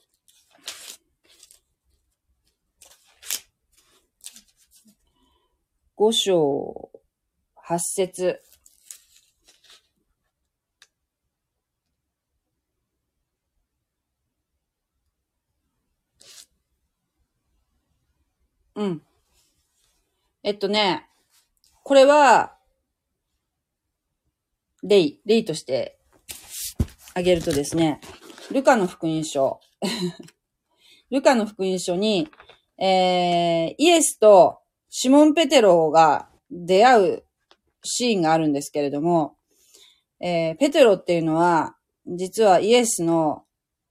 [5.96, 6.90] 5章
[7.68, 8.47] 8節。
[18.78, 19.02] うん。
[20.44, 21.08] えっとね、
[21.82, 22.54] これは、
[24.84, 25.98] 例、例として
[27.14, 28.00] あげるとですね、
[28.52, 29.58] ルカの福音書。
[31.10, 32.28] ルカの福音書に、
[32.78, 37.24] えー、イエスとシモン・ペテロが出会う
[37.82, 39.36] シーンがあるんですけれども、
[40.20, 43.44] えー、ペテロっていうのは、実はイエスの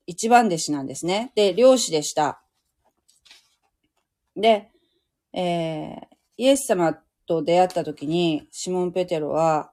[0.05, 1.33] 一番弟子なんですね。
[1.35, 2.41] で、漁師でした。
[4.37, 4.71] で、
[5.39, 6.05] えー、
[6.37, 6.97] イエス様
[7.27, 9.71] と出会った時に、シモン・ペテロは、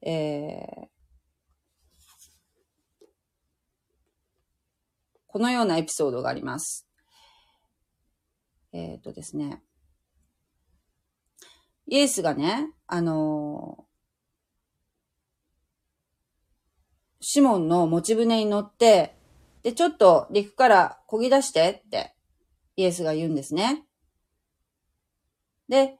[0.00, 0.86] えー、
[5.26, 6.88] このようなエピソードがあります。
[8.72, 9.62] えっ、ー、とですね。
[11.86, 13.84] イエスがね、あの
[17.20, 19.16] シモンの持ち船に乗って、
[19.62, 22.14] で、ちょっと陸から漕ぎ出してって
[22.76, 23.83] イエスが言うんですね。
[25.68, 25.96] で、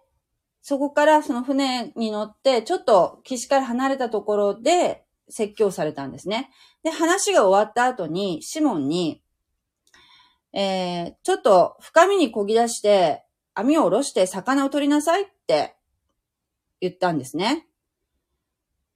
[0.62, 6.50] そこからその船に乗って、ちょっと岸から離れたところで説教されたんですね。
[6.82, 9.22] で、話が終わった後に、シモンに、
[10.52, 13.24] えー、ちょっと深みに漕ぎ出して、
[13.54, 15.76] 網を下ろして魚を取りなさいって
[16.80, 17.66] 言ったんですね。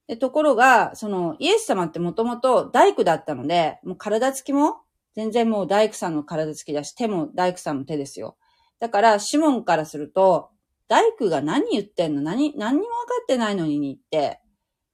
[0.07, 4.81] でところが、その、イエス様ってもともと大工だったので、もう体つきも、
[5.15, 8.35] 全然もう大工さんの体つきだし、手も大工さんの手ですよ。
[8.79, 10.49] だから、シモンからすると、
[10.89, 12.21] 大工が何言ってんの？
[12.21, 14.41] 何、何にも分かってないのにって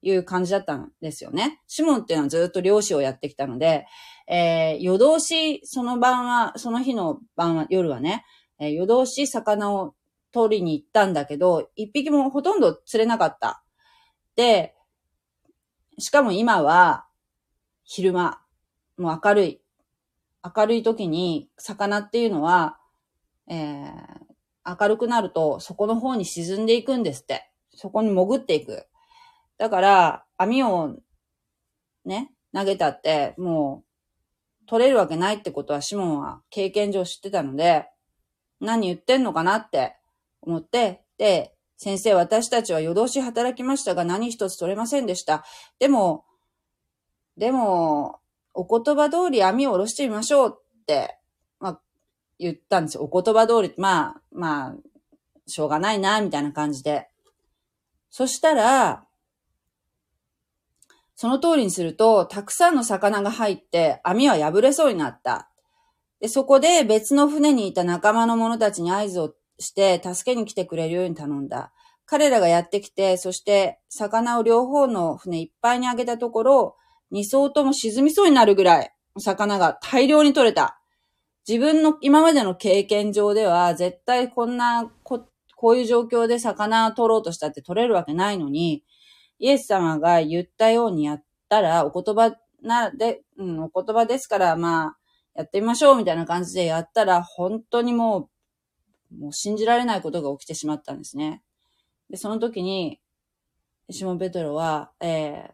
[0.02, 1.62] いう感じだったんですよね。
[1.66, 3.88] シモンっていうのはずっと漁師をやってきたので、
[4.28, 8.26] えー、夜通し、その晩は、その日の晩は、夜はね、
[8.60, 9.96] えー、夜通し魚を
[10.32, 13.64] 取りに行ったんだけど、一匹もほとんど釣れなかった。
[14.36, 14.76] で、
[15.98, 17.06] しかも今は、
[17.86, 18.42] 昼間、
[18.98, 19.62] もう明るい。
[20.56, 22.80] 明るい時に、魚っていうのは、
[23.48, 24.25] えー、
[24.66, 27.50] 明るくなると、そこの方に沈んでいくんですって。
[27.76, 28.88] そこに潜っていく。
[29.58, 30.96] だから、網を
[32.06, 37.88] ね、投げたって、もう、取れるわけないってことはシモンは経験上知ってたので、
[38.60, 39.96] 何言ってんのかなって
[40.42, 45.44] 思って、で、先生、私たちは夜通し働きましたが何一つ取れませんでした。
[45.78, 46.26] でも、
[47.38, 48.20] でも、
[48.54, 51.20] お言葉通り網を下ろしてみましょうって
[52.40, 53.04] 言ったんですよ。
[53.04, 54.76] お言葉通り、まあ、まあ、
[55.48, 57.08] しょうがないな、みたいな感じで。
[58.10, 59.06] そしたら、
[61.16, 65.50] その通りにすると、たくさんの魚が入って、網は破れそうになった。
[66.20, 71.72] で、そこで別の船にいた仲間の者たちに合図をして、助けに来てくれるように頼んだ。
[72.06, 76.76] 彼らがやってきて、そして魚を両方の船いっぱいにあげたところ、
[77.12, 80.80] 二層とも沈みそうになるぐらい魚が大量に取れた。
[81.48, 88.84] 自分の今までの経験上では絶対こんなこ、こういう状況で魚を取ろうとしたって取れるわけないのに、
[89.38, 94.98] イエス様が言ったようにやったら、お言葉な、で、うん、お言葉ですから、まあ、
[95.36, 98.30] やってみましょうみたいな感じでやったら、本当にも
[99.12, 101.44] う、もう信じられないことが起きてしまったんですね。
[102.10, 103.00] で、その時に、
[103.92, 105.52] シモン・ペトロは、え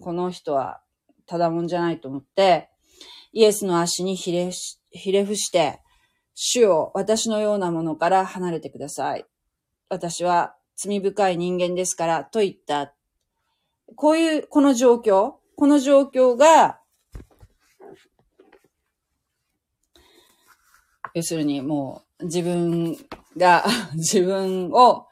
[0.00, 0.82] ー、この人は
[1.24, 2.68] ただもんじゃないと思って、
[3.32, 4.50] イエスの足にひれ
[4.96, 5.80] ひれ伏して、
[6.34, 9.24] 主を私のようなものから離れてください。
[9.88, 12.94] 私は罪深い人間ですから、と言った。
[13.94, 16.80] こういう、この状況、この状況が、
[21.14, 22.96] 要するにもう自分
[23.36, 25.06] が、 自分を、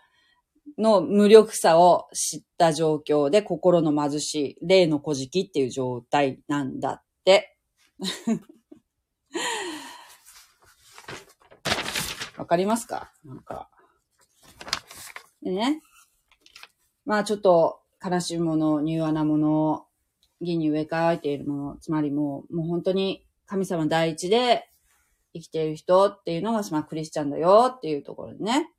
[0.76, 7.56] の無力さを知った状況で心の貧しい、霊の古事記っていう状態なんだって。
[12.36, 13.12] わかりますか？
[13.24, 13.70] なんか。
[15.42, 15.80] でね。
[17.04, 19.86] まあちょっと悲しいもの、柔和なもの、
[20.40, 24.68] 義に植え替えているもの、つまりもう、もう本当に神様第一で
[25.34, 28.70] 生きている人っていうのが、まあクリスチャンだよっていうところでね。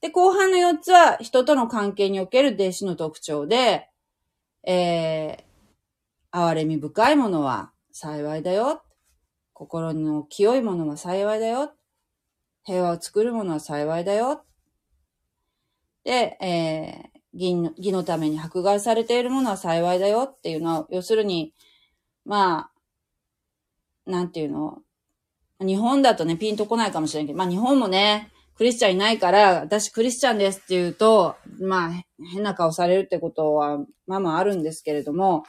[0.00, 3.88] で、後半の4つは人との関係における弟子の特徴で、
[4.64, 8.82] えー、哀れみ深いものは幸いだよ。
[9.52, 11.72] 心の清いものは幸いだよ。
[12.68, 14.44] 平和を作るものは幸いだよ。
[16.04, 21.54] で、えー、義の義のために迫害されているものは幸いだよっていうのは、要するに、
[22.26, 22.70] ま
[24.06, 24.82] あ、なんていうの？
[25.60, 31.90] 日本だとね、ピンとこないかもしれんけど、まあ日本もね、クリスチャンいないから、私クリスチャンですって言うと、まあ、
[32.32, 35.44] 変な顔されるってことは、まあまああるんですけれども、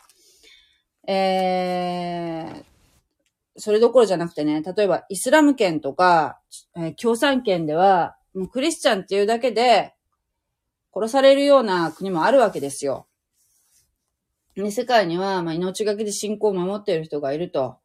[1.06, 2.64] えー、
[3.60, 6.40] それどころじゃなくてね、例えばイスラム圏とか、
[6.76, 9.94] えー、共産圏では、もうクリスチャンっていうだけで、
[10.94, 13.08] 殺されるような国もあるわけですよ。
[14.56, 17.78] で世界には、まあ、命がけで信仰を守っている人がいると。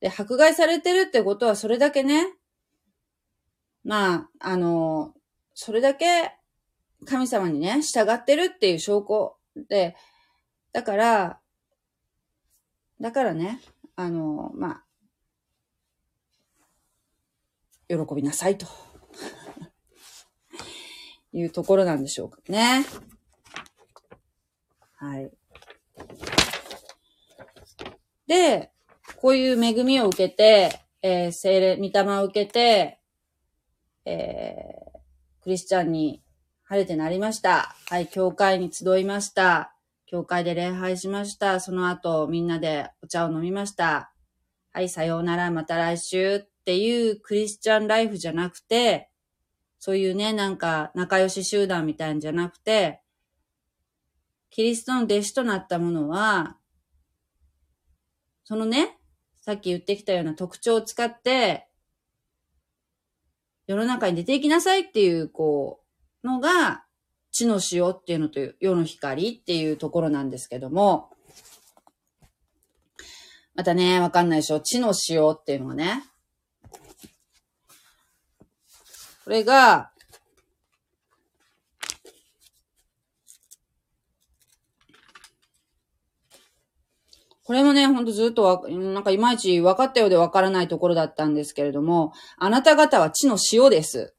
[0.00, 2.34] で、迫害されてるってことはそれだけね、
[3.82, 5.14] まあ、あの、
[5.54, 6.32] それだけ
[7.06, 9.36] 神様にね、従ってるっていう証拠
[9.68, 9.96] で、
[10.72, 11.40] だから、
[13.00, 13.60] だからね、
[14.00, 14.84] あの、まあ、
[17.88, 18.66] 喜びなさいと
[21.34, 22.86] いうところなんでしょうかね。
[24.94, 25.30] はい。
[28.26, 28.72] で、
[29.16, 33.00] こういう恵みを受けて、えー、精霊、御霊を受けて、
[34.06, 36.22] えー、クリスチャンに
[36.62, 37.76] 晴れてなりました。
[37.90, 39.74] はい、教会に集いました。
[40.10, 41.60] 教会で礼拝しました。
[41.60, 44.12] その後、みんなでお茶を飲みました。
[44.72, 49.08] はい、さようなら、また来週っていうクリスチャンライフじゃなくて、
[49.78, 53.02] そういうね、なんか仲良し集団みたいんじゃなくて、
[54.50, 56.56] キリストの弟子となったものは、
[58.42, 58.98] そのね、
[59.40, 61.68] さっき言ってきたような特徴を使って、
[63.68, 65.84] 世の中に出ていきなさいっていう、こ
[66.24, 66.84] う、のが、
[67.32, 71.10] 地の塩っていうのと世の光っていうところなんですけども、
[73.54, 74.60] またね、わかんないでしょ？
[74.60, 76.04] 地の塩っていうのはね。
[79.24, 79.90] これが、
[87.44, 94.14] これもね、ほんとずっとわ、なんかいまいち分かったようで分からないところだったんですけれども、あなた方は地の塩です。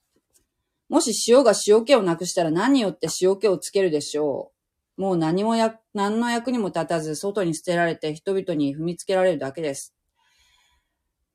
[0.92, 4.52] もし塩が塩気をなくしたら何によって塩気をつけるでしょ
[4.98, 9.96] うもう何もや、何の役にも立たず、外に捨てられて人々に踏みつけられるだけです。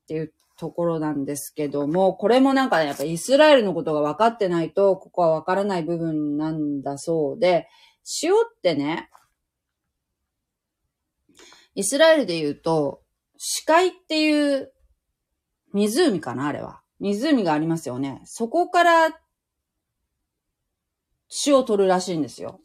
[0.03, 7.67] っていうところなんですけども、これもなんかね、やっぱイスラエルのことが分かってないと、ここは分からない部分なんだそうで、
[8.21, 9.09] 塩ってね、
[11.73, 13.01] イスラエルで言うと、
[13.37, 14.71] 視界っていう
[15.73, 16.81] 湖かなあれは。
[16.99, 18.21] 湖がありますよね。
[18.25, 19.19] そこから
[21.29, 22.59] 死を取るらしいんですよ。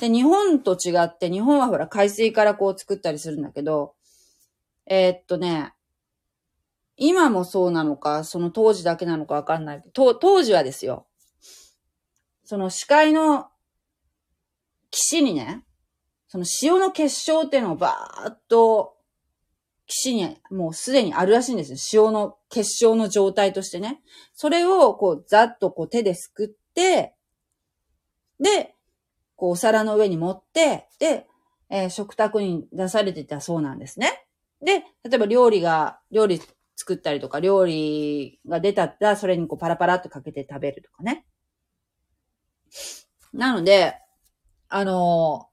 [0.00, 3.94] で、日本と違って、日本はほら海水からこう作ったりするんだけど、
[4.86, 5.72] えー、っとね、
[6.96, 11.06] 今もそうなのか、その当時だけなのかわかんないけど、当時はですよ。
[12.44, 13.48] その視界の
[14.90, 15.64] 岸にね、
[16.28, 18.96] その塩の結晶っていうのをバーっと
[19.86, 22.06] 岸にもうすでにあるらしいんですよ。
[22.06, 24.00] 塩の結晶の状態としてね。
[24.34, 27.14] それをこうざっとこう手ですくって、
[28.40, 28.74] で、
[29.36, 31.26] こうお皿の上に盛って、で、
[31.70, 34.24] えー、食卓に出されてたそうなんですね。
[34.60, 36.40] で、例えば料理が、料理
[36.76, 41.26] 作ったりとか、料理が出たら、それにこうパラパラっとかけて食べるとかね。
[43.32, 43.94] なので、
[44.70, 45.48] あの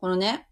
[0.00, 0.48] このね、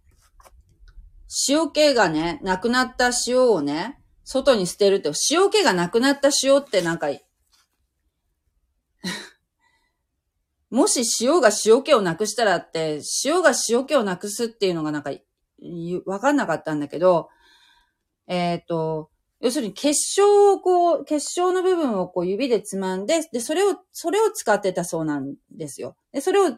[1.49, 7.09] 塩気がね、なくなった塩をね、外に捨てるって、塩気がなくなった塩ってなんか
[10.71, 15.13] もし塩が塩気をなくしたらって、塩が塩気をなくすっていうのがなんか、
[16.07, 17.29] わかんなかったんだけど、
[18.27, 25.97] えっ、ー、と、要するに結晶をこう、結晶の部分をこう指でつまんで、で、それを、それを使ってたそうなんですよ。
[26.13, 26.53] で、それを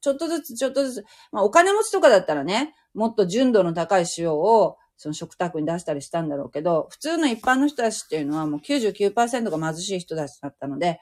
[0.00, 11.00] ちょっとずつちょっとずつ、まあお金持ちとかだったらね、もっと純度の高い塩をその食卓に出したりしたんだろうけど、普通の一般の人たちっていうのはもう99%が貧しい人たちだったので、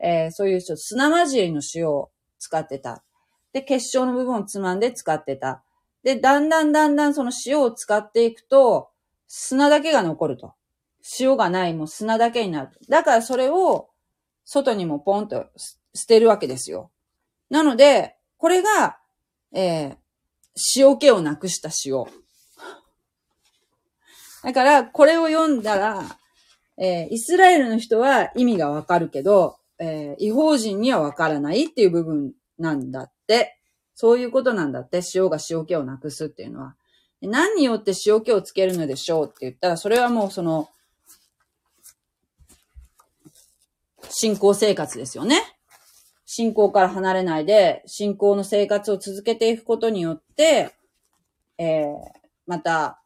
[0.00, 3.02] えー、そういう砂混じりの塩を使ってた。
[3.52, 5.62] で、結晶の部分をつまんで使ってた。
[6.02, 8.90] で、だんだんだんだんその塩を使っていくと、
[9.26, 10.54] 砂だけが残ると。
[11.18, 12.70] 塩がないもう砂だけになる。
[12.88, 13.88] だからそれを
[14.44, 15.46] 外にもポンと
[15.94, 16.90] 捨てるわけですよ。
[17.50, 18.98] なので、これが、
[19.52, 19.96] えー、
[20.76, 22.04] 塩気をなくした塩。
[24.42, 26.18] だから、これを読んだら、
[26.76, 33.58] えー、イスラエルの人は意味がわかるけど、えー、違法人にはわからないっていう部分なんだって。
[33.94, 35.00] そういうことなんだって。
[35.14, 36.76] 塩が塩気をなくすっていうのは。
[37.20, 40.68] 何によって塩気をつけるのでしょうって言ったら、それはもうその、
[44.08, 45.42] 信仰生活ですよね。
[46.24, 50.74] 信仰から離れないで、信仰の生活を続けていくことによって、
[51.58, 51.94] えー、
[52.46, 53.02] また、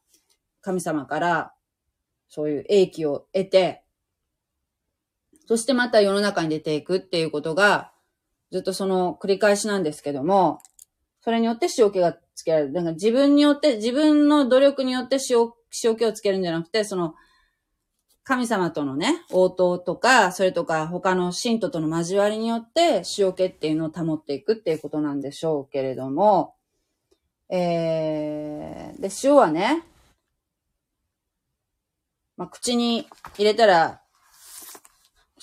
[0.60, 1.54] 神様から
[2.28, 3.81] そういう英気を得て、
[5.46, 7.92] そしてまた世の中に出ていくっていうことが、
[8.50, 10.60] ずっとその繰り返しなんですけども、
[11.22, 12.72] それによって塩気がつけられる。
[12.72, 15.50] だか自分によって、自分の努力によって塩、
[15.84, 17.14] 塩気をつけるんじゃなくて、その、
[18.24, 26.54] 神様とのね、応答とか、それとか他の信徒との交わりによって塩気っていうのを保っていくっていうことなんでしょうけれども、
[27.48, 29.84] えー、で、塩はね、
[32.36, 34.01] まあ、口に入れたら、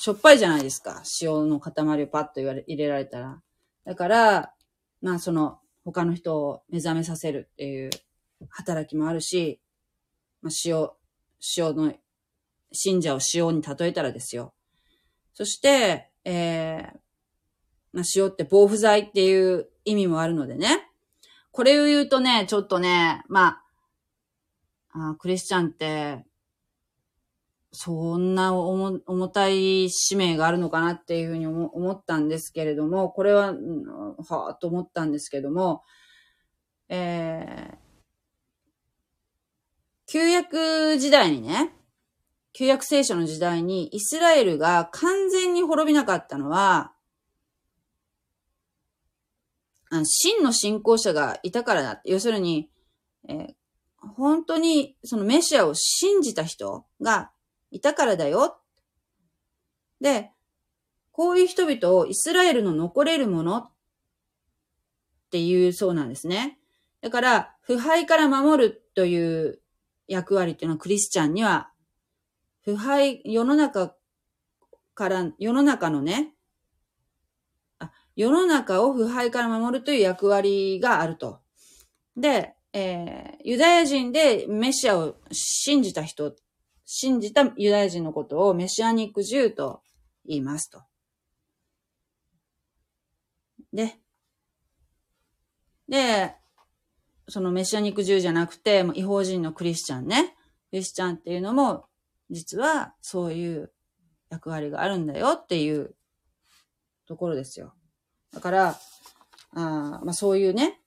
[0.02, 1.04] しょっぱいじゃないですか。
[1.22, 1.74] 塩の塊
[2.04, 3.42] をパッと言われ入れられたら。
[3.84, 4.54] だから、
[5.02, 7.90] まあその、他の人を目覚めさせるっていう
[8.48, 9.60] 働きもあるし、
[10.42, 10.90] まあ、塩、
[11.58, 11.94] 塩の
[12.72, 14.54] 信者を塩に例えたらですよ。
[15.34, 16.98] そして、えー、
[17.92, 20.90] まあ、塩って防腐剤っていう意味もあるのでね。
[21.52, 23.60] これを言うとね、ちょっとね、ま
[24.94, 26.24] あ、あクリスチャンって、
[27.72, 35.84] そんな重たい使命があるのかなっていうふうに思ったんですけれども、これは、はぁと思ったんですけども、
[36.90, 37.78] えー、
[40.08, 41.76] 旧約時代にね、
[42.54, 46.94] 旧約聖書の時代にイスラエルが完全に滅びなかったのは、
[49.92, 52.02] あの真の信仰者がいたからだ。
[52.06, 52.72] 要するに、
[53.28, 53.48] えー、
[54.16, 57.32] 本当にそのメシアを信じた人が
[57.72, 58.60] いたからだよ。
[60.02, 60.32] で、
[61.12, 63.72] こういう人々をイスラエルの残れるものっ
[65.32, 66.60] ていうそうなんですね。
[67.02, 69.60] だから、腐敗から守るという
[70.08, 71.72] 役割っていうのはクリスチャンには
[72.70, 73.96] 腐敗、世の中
[74.94, 76.34] から、世の中のね、
[77.80, 81.40] あ、世の中を腐敗から守るという役割があると。
[82.16, 86.36] で、えー、ユダヤ人でメシアを信じた人、
[86.92, 89.84] 信じたユダヤ人のことをメシアニックジューと
[90.26, 90.82] 言いますと。
[93.72, 94.00] で、
[95.88, 96.36] で、
[97.28, 100.36] そのメシアニックジューじゃなくて、違法人のクリスチャンね。
[100.72, 101.86] クリスチャンっていうのも
[102.32, 103.72] 実はそういう
[104.32, 105.96] 役割があるんだよっていう
[107.08, 107.76] ところですよ。
[108.34, 108.80] だから、
[109.54, 110.82] あまあそういうね、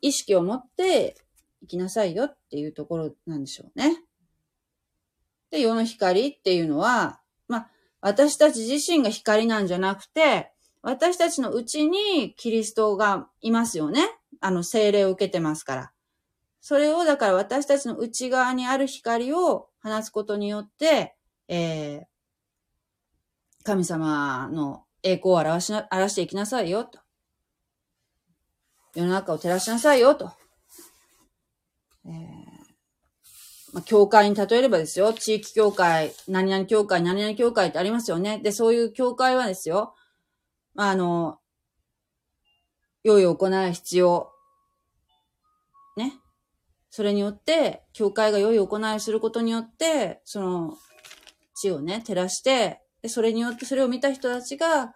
[0.00, 1.16] 意識を持って
[1.60, 4.03] 生きなさいよっていうところなんでしょうね。
[5.50, 7.70] で、世の光っていうのは、まあ
[8.00, 14.02] 私たち自身が光なんじゃなくて、私たちのうちにキリストがいますよね。
[14.40, 15.92] あの、精霊を受けてますから。
[16.60, 21.16] それを、だから私たちの内側にある光を放つことによって、
[21.48, 22.04] えー、
[23.64, 27.00] 神様の栄光を表しな、表していきなさいよ、と。
[28.94, 30.32] 世の中を照らしなさいよ、と。
[32.06, 32.12] えー、
[33.74, 38.38] まあ、教会に例えればですよ、地域教会、何々教会、何々教会ってありますよね。
[38.38, 39.96] で、そういう教会はですよ、
[40.74, 41.40] まあ、あの、
[43.02, 44.30] 良い行い必要。
[45.96, 46.12] ね。
[46.88, 50.78] それによって、教会が良い行いすることによって、その、
[51.56, 54.94] 地をね、照らして、で、それによってそれを見た人たちが、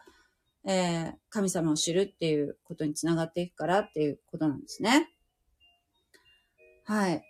[0.65, 5.11] えー、神様を知るっていうことにつながっていくからっていうことなんですね。
[6.85, 7.28] はい。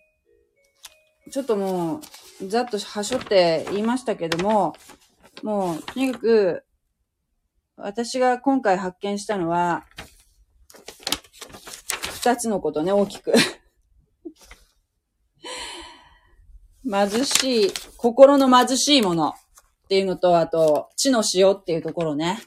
[1.30, 2.00] ちょっとも
[2.40, 4.74] う、ざっとはしょって言いましたけども、
[5.42, 6.64] もう、とにかく、
[7.76, 9.84] 私が今回発見したのは、
[12.14, 13.32] 二つのことね、大きく。
[16.90, 19.34] 貧しい、心の貧しいものっ
[19.88, 22.38] ていうのと、あと、地の塩っていうところね。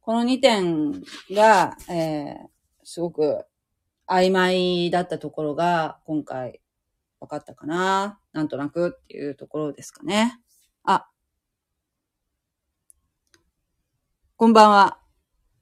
[0.00, 0.92] この2点
[1.30, 2.48] が、えー、
[2.84, 3.44] すごく
[4.06, 6.60] 曖昧だったところが、今回
[7.20, 8.20] 分かったかな？
[8.32, 10.40] なんとなくっていうところですかね。
[10.84, 11.08] あ。
[14.36, 15.00] こんばんは。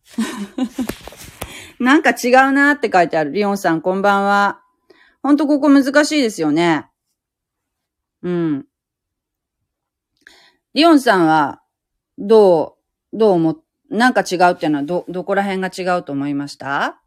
[1.80, 3.32] なんか違うなって書いてある。
[3.32, 4.62] リオンさん、こんばんは。
[5.22, 6.88] ほんとここ難しいですよね。
[8.22, 8.66] うん。
[10.74, 11.62] リオンさんは、
[12.18, 12.78] ど
[13.12, 17.02] う、どう思、なんか違うっていうのはど、どこら辺が違うと思いました？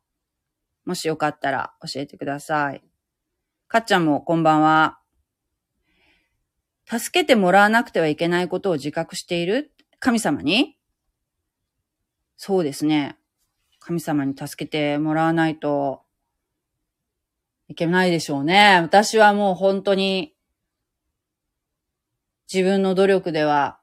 [0.85, 2.83] もしよかったら教えてください。
[3.71, 4.97] かっちゃんもこんばんは。
[6.87, 9.71] 助けてもらわなくてはいけないことを自覚している？
[9.99, 10.75] 神様に？
[12.35, 13.19] そうですね。
[13.79, 16.01] 神様に助けてもらわないと
[17.67, 18.79] いけないでしょうね。
[18.81, 20.33] 私はもう本当に
[22.51, 23.79] 自分の努力では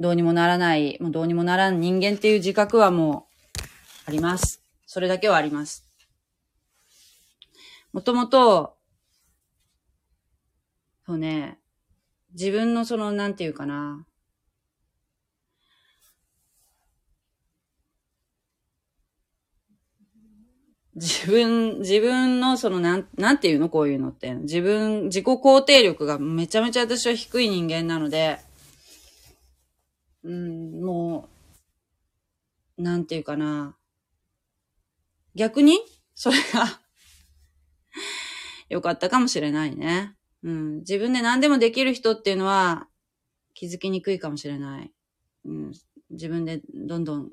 [0.00, 3.60] どうにもならない、もうどうにもならん人間っていう自覚はもう
[4.06, 4.64] あります。
[4.84, 5.86] それだけはあります。
[7.92, 8.76] もともと、
[11.06, 11.58] そうね、
[12.32, 14.06] 自分のその、なんていうかな、
[20.94, 23.68] 自分、自分のそのなん、なんていうの？
[23.68, 24.34] こういうのって。
[24.34, 28.40] 自分、自己肯定力がめちゃめちゃ私は低い人間なので、
[30.24, 31.28] うん、も
[32.76, 33.76] う、なんていうかな。
[35.34, 35.78] 逆に、
[36.14, 36.79] それが
[38.70, 40.14] よかったかもしれないね。
[40.42, 40.78] うん。
[40.78, 42.88] 自分で何でもできる人っていうのは
[43.52, 44.92] 気づきにくいかもしれない。
[45.44, 45.72] うん。
[46.10, 47.30] 自分でどんどん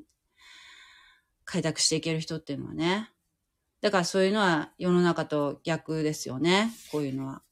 [1.45, 3.11] 開拓していける人っていうのはね。
[3.81, 6.71] だからそういうのは世の中と逆ですよね。
[6.91, 7.43] こういうのは。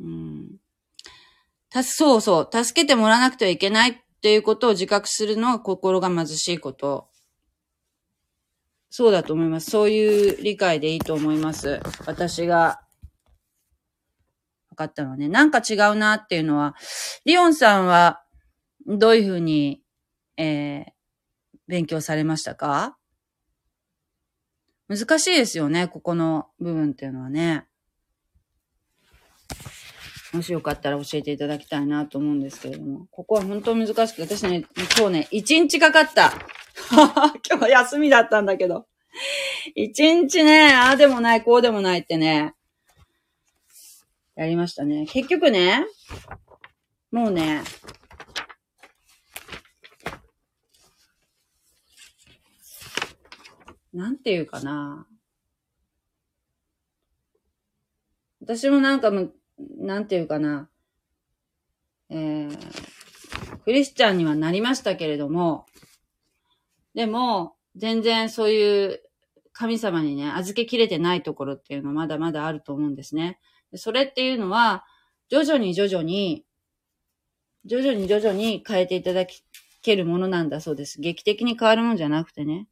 [0.00, 0.56] うん。
[1.70, 2.64] た、そうそう。
[2.64, 7.09] 助けてもらわなくてはいけないっていうことを自覚するのは心が貧しいこと。
[8.90, 9.70] そうだと思います。
[9.70, 11.80] そういう理解でいいと思います。
[12.06, 12.82] 私が
[14.70, 15.28] 分かったのはね。
[15.28, 16.74] なんか違うなっていうのは、
[17.24, 18.24] リオンさんは
[18.86, 19.80] どういうふうに、
[20.36, 20.84] えー、
[21.68, 22.96] 勉強されましたか？
[24.88, 27.68] 難しいですよね、ここの部分っていうのはね。
[30.32, 33.06] もしよかったら教えていただきたいなと思うんですけれども。
[33.10, 34.64] ここは本当難しくて、私ね、
[34.96, 36.32] 今日ね、一日かかった。
[37.50, 38.86] 今日休みだったんだけど。
[39.74, 42.54] 一日ね、ああでもない、こうでもないってね、
[44.36, 45.06] やりましたね。
[45.06, 45.84] 結局ね、
[47.10, 47.62] もうね、
[53.92, 55.06] なんていうかな。
[58.40, 59.34] 私もなんかもう、
[59.78, 60.68] なんていうかな。
[62.08, 65.66] えー、クリスチャンにはなりましたけれども、
[66.94, 69.00] でも、全然そういう
[69.52, 73.38] 神様にね、預けきれてないところっていうのはまだまだあると思うんですね。
[73.74, 74.84] それっていうのは、
[75.28, 76.44] 徐々に徐々に、
[77.64, 79.26] 徐々に徐々に変えていただ
[79.82, 81.00] けるものなんだそうです。
[81.00, 82.66] 劇的に変わるもんじゃなくてね。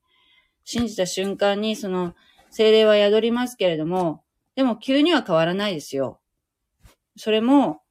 [0.65, 2.15] 信じた瞬間にその
[2.51, 4.25] 精霊は宿りますけれども、
[4.57, 6.21] でも急には変わらないですよ。
[7.19, 7.83] それも、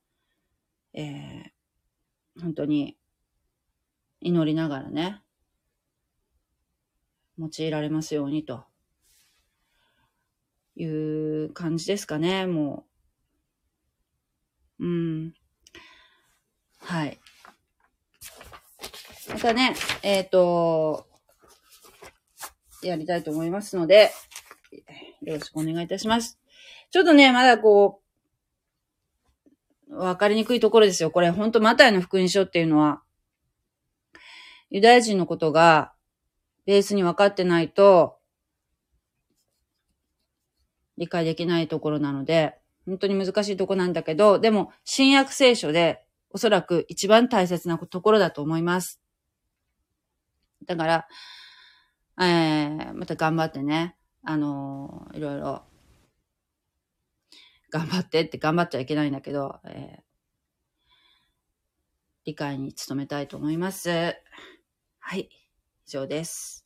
[0.94, 2.98] えー、本当に
[4.22, 5.22] 祈りながらね、
[7.38, 8.64] 用いられますようにと
[10.78, 12.86] いう感じですかね、も
[14.80, 14.86] う。
[14.86, 15.34] うん。
[16.80, 17.20] はい。
[19.30, 21.06] またね、えっ、ー、と、
[22.82, 24.10] やりたいと思いますので、
[25.22, 26.40] よろしくお願いいたします。
[26.92, 28.07] ちょっとね、まだこう、
[29.90, 31.12] わかりにくいところですよ。
[31.12, 33.02] これ、ほんとマタイの福音書っていうのは、
[34.70, 35.94] ユダヤ人のことが
[36.66, 38.18] ベースに分かってないと、
[40.98, 49.00] 理解できないところなので、本当に難しいとこなんだけど、でも、新約聖書でおそらく一番大切なところだと思います。
[50.66, 51.08] だから、
[52.20, 55.64] えー、また頑張ってね、あのー、いろいろ、
[57.70, 60.02] 頑張ってって頑張っちゃいけないんだけど、えー、
[62.26, 63.90] 理解に努めたいと思います。
[65.00, 65.30] はい。
[65.86, 66.66] 以上です。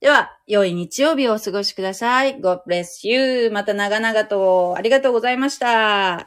[0.00, 2.38] では、良い日曜日をお過ごしください。
[2.38, 3.50] God bless you.
[3.50, 6.16] また長々とありがとうございました。
[6.16, 6.24] ん？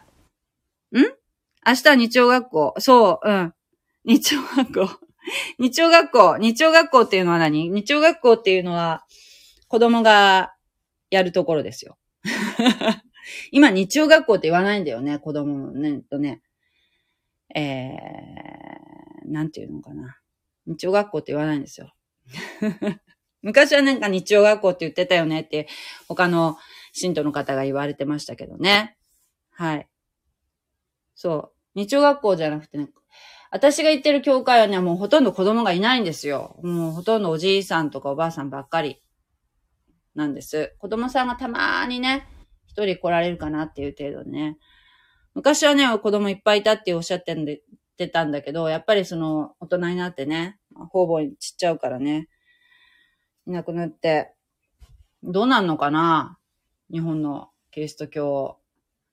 [1.65, 2.73] 明日は日曜学校。
[2.79, 3.53] そう、うん。
[4.05, 4.99] 日曜学校。
[5.59, 6.37] 日曜学校。
[6.37, 7.69] 日曜学校っていうのは何？
[7.69, 9.05] 日曜学校っていうのは、
[9.67, 10.55] 子供が
[11.11, 11.97] やるところですよ。
[13.51, 16.41] 今、日曜学校って言わないんだよね、子供のね、とね。
[17.55, 20.17] えー、なんていうのかな。
[20.65, 21.93] 日曜学校って言わないんですよ。
[23.41, 25.67] 昔はなんか日曜学校って言ってたよねって、
[26.07, 26.57] 他の
[26.91, 28.97] 信徒の方が言われてましたけどね。
[29.51, 29.87] はい。
[31.15, 31.51] そう。
[31.75, 32.89] 日曜学校じゃなくてね、
[33.49, 36.59] 私が行ってる教会はね、もうほとんど子供がいないんですよ。
[36.63, 39.01] もうほとんどおじいさんとかおばあさんばっかり
[40.15, 40.75] なんです。
[40.79, 42.27] 子供さんがたまーにね、
[42.77, 44.59] 一人来られるかなっていう程度ね。
[45.33, 47.63] 昔はね、子供いっぱいいたっておっしゃってんで、
[47.97, 50.59] てたんだけど、やっぱりその大人になってね、
[50.91, 52.29] 方々に散っちゃうからね、
[53.47, 54.35] いなくなって、
[55.23, 56.37] どうなんのかな
[56.91, 58.59] 日本のキリスト教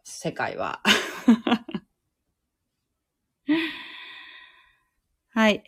[0.05, 0.83] 世界は。
[5.31, 5.65] はい。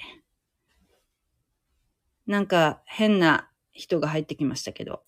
[2.26, 5.02] なんか変な人が入ってきましたけど。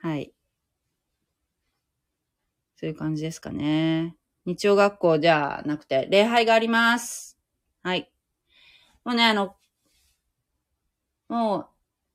[0.00, 0.32] はい。
[2.76, 4.14] そういう感じですかね。
[4.44, 7.36] 日曜学校じゃなくて、礼拝があります。
[7.82, 8.10] はい。
[9.04, 9.56] もうね、あの、
[11.28, 11.68] も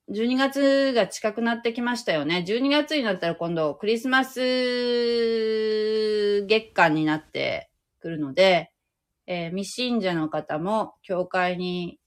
[0.07, 2.43] う、12月が近くなってきましたよね。
[2.47, 4.39] 12月になったら今度クリスマス
[6.45, 7.69] 月間になって
[7.99, 8.71] くるので、
[9.27, 11.99] えー、未信者の方も教会に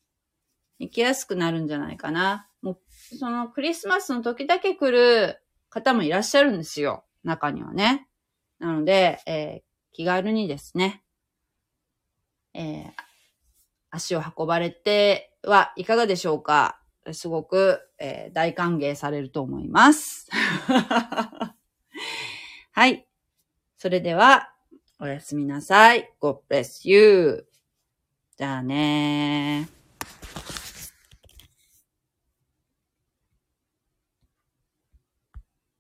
[0.79, 2.49] 行きやすくなるんじゃないかな。
[2.61, 2.79] もう、
[3.19, 5.41] そのクリスマスの時だけ来る
[5.77, 7.05] 方もいらっしゃるんですよ。
[7.23, 8.09] 中にはね。
[8.59, 9.63] なので、えー、
[9.93, 11.03] 気軽にですね、
[12.55, 12.91] えー、
[13.91, 16.81] 足を運ばれてはいかがでしょうか
[17.13, 20.31] すごく、えー、大歓迎されると思います。
[22.73, 23.07] はい。
[23.77, 24.51] それでは、
[24.99, 26.11] おやすみなさい。
[26.23, 27.47] God bless you.
[28.39, 29.76] じゃあねー。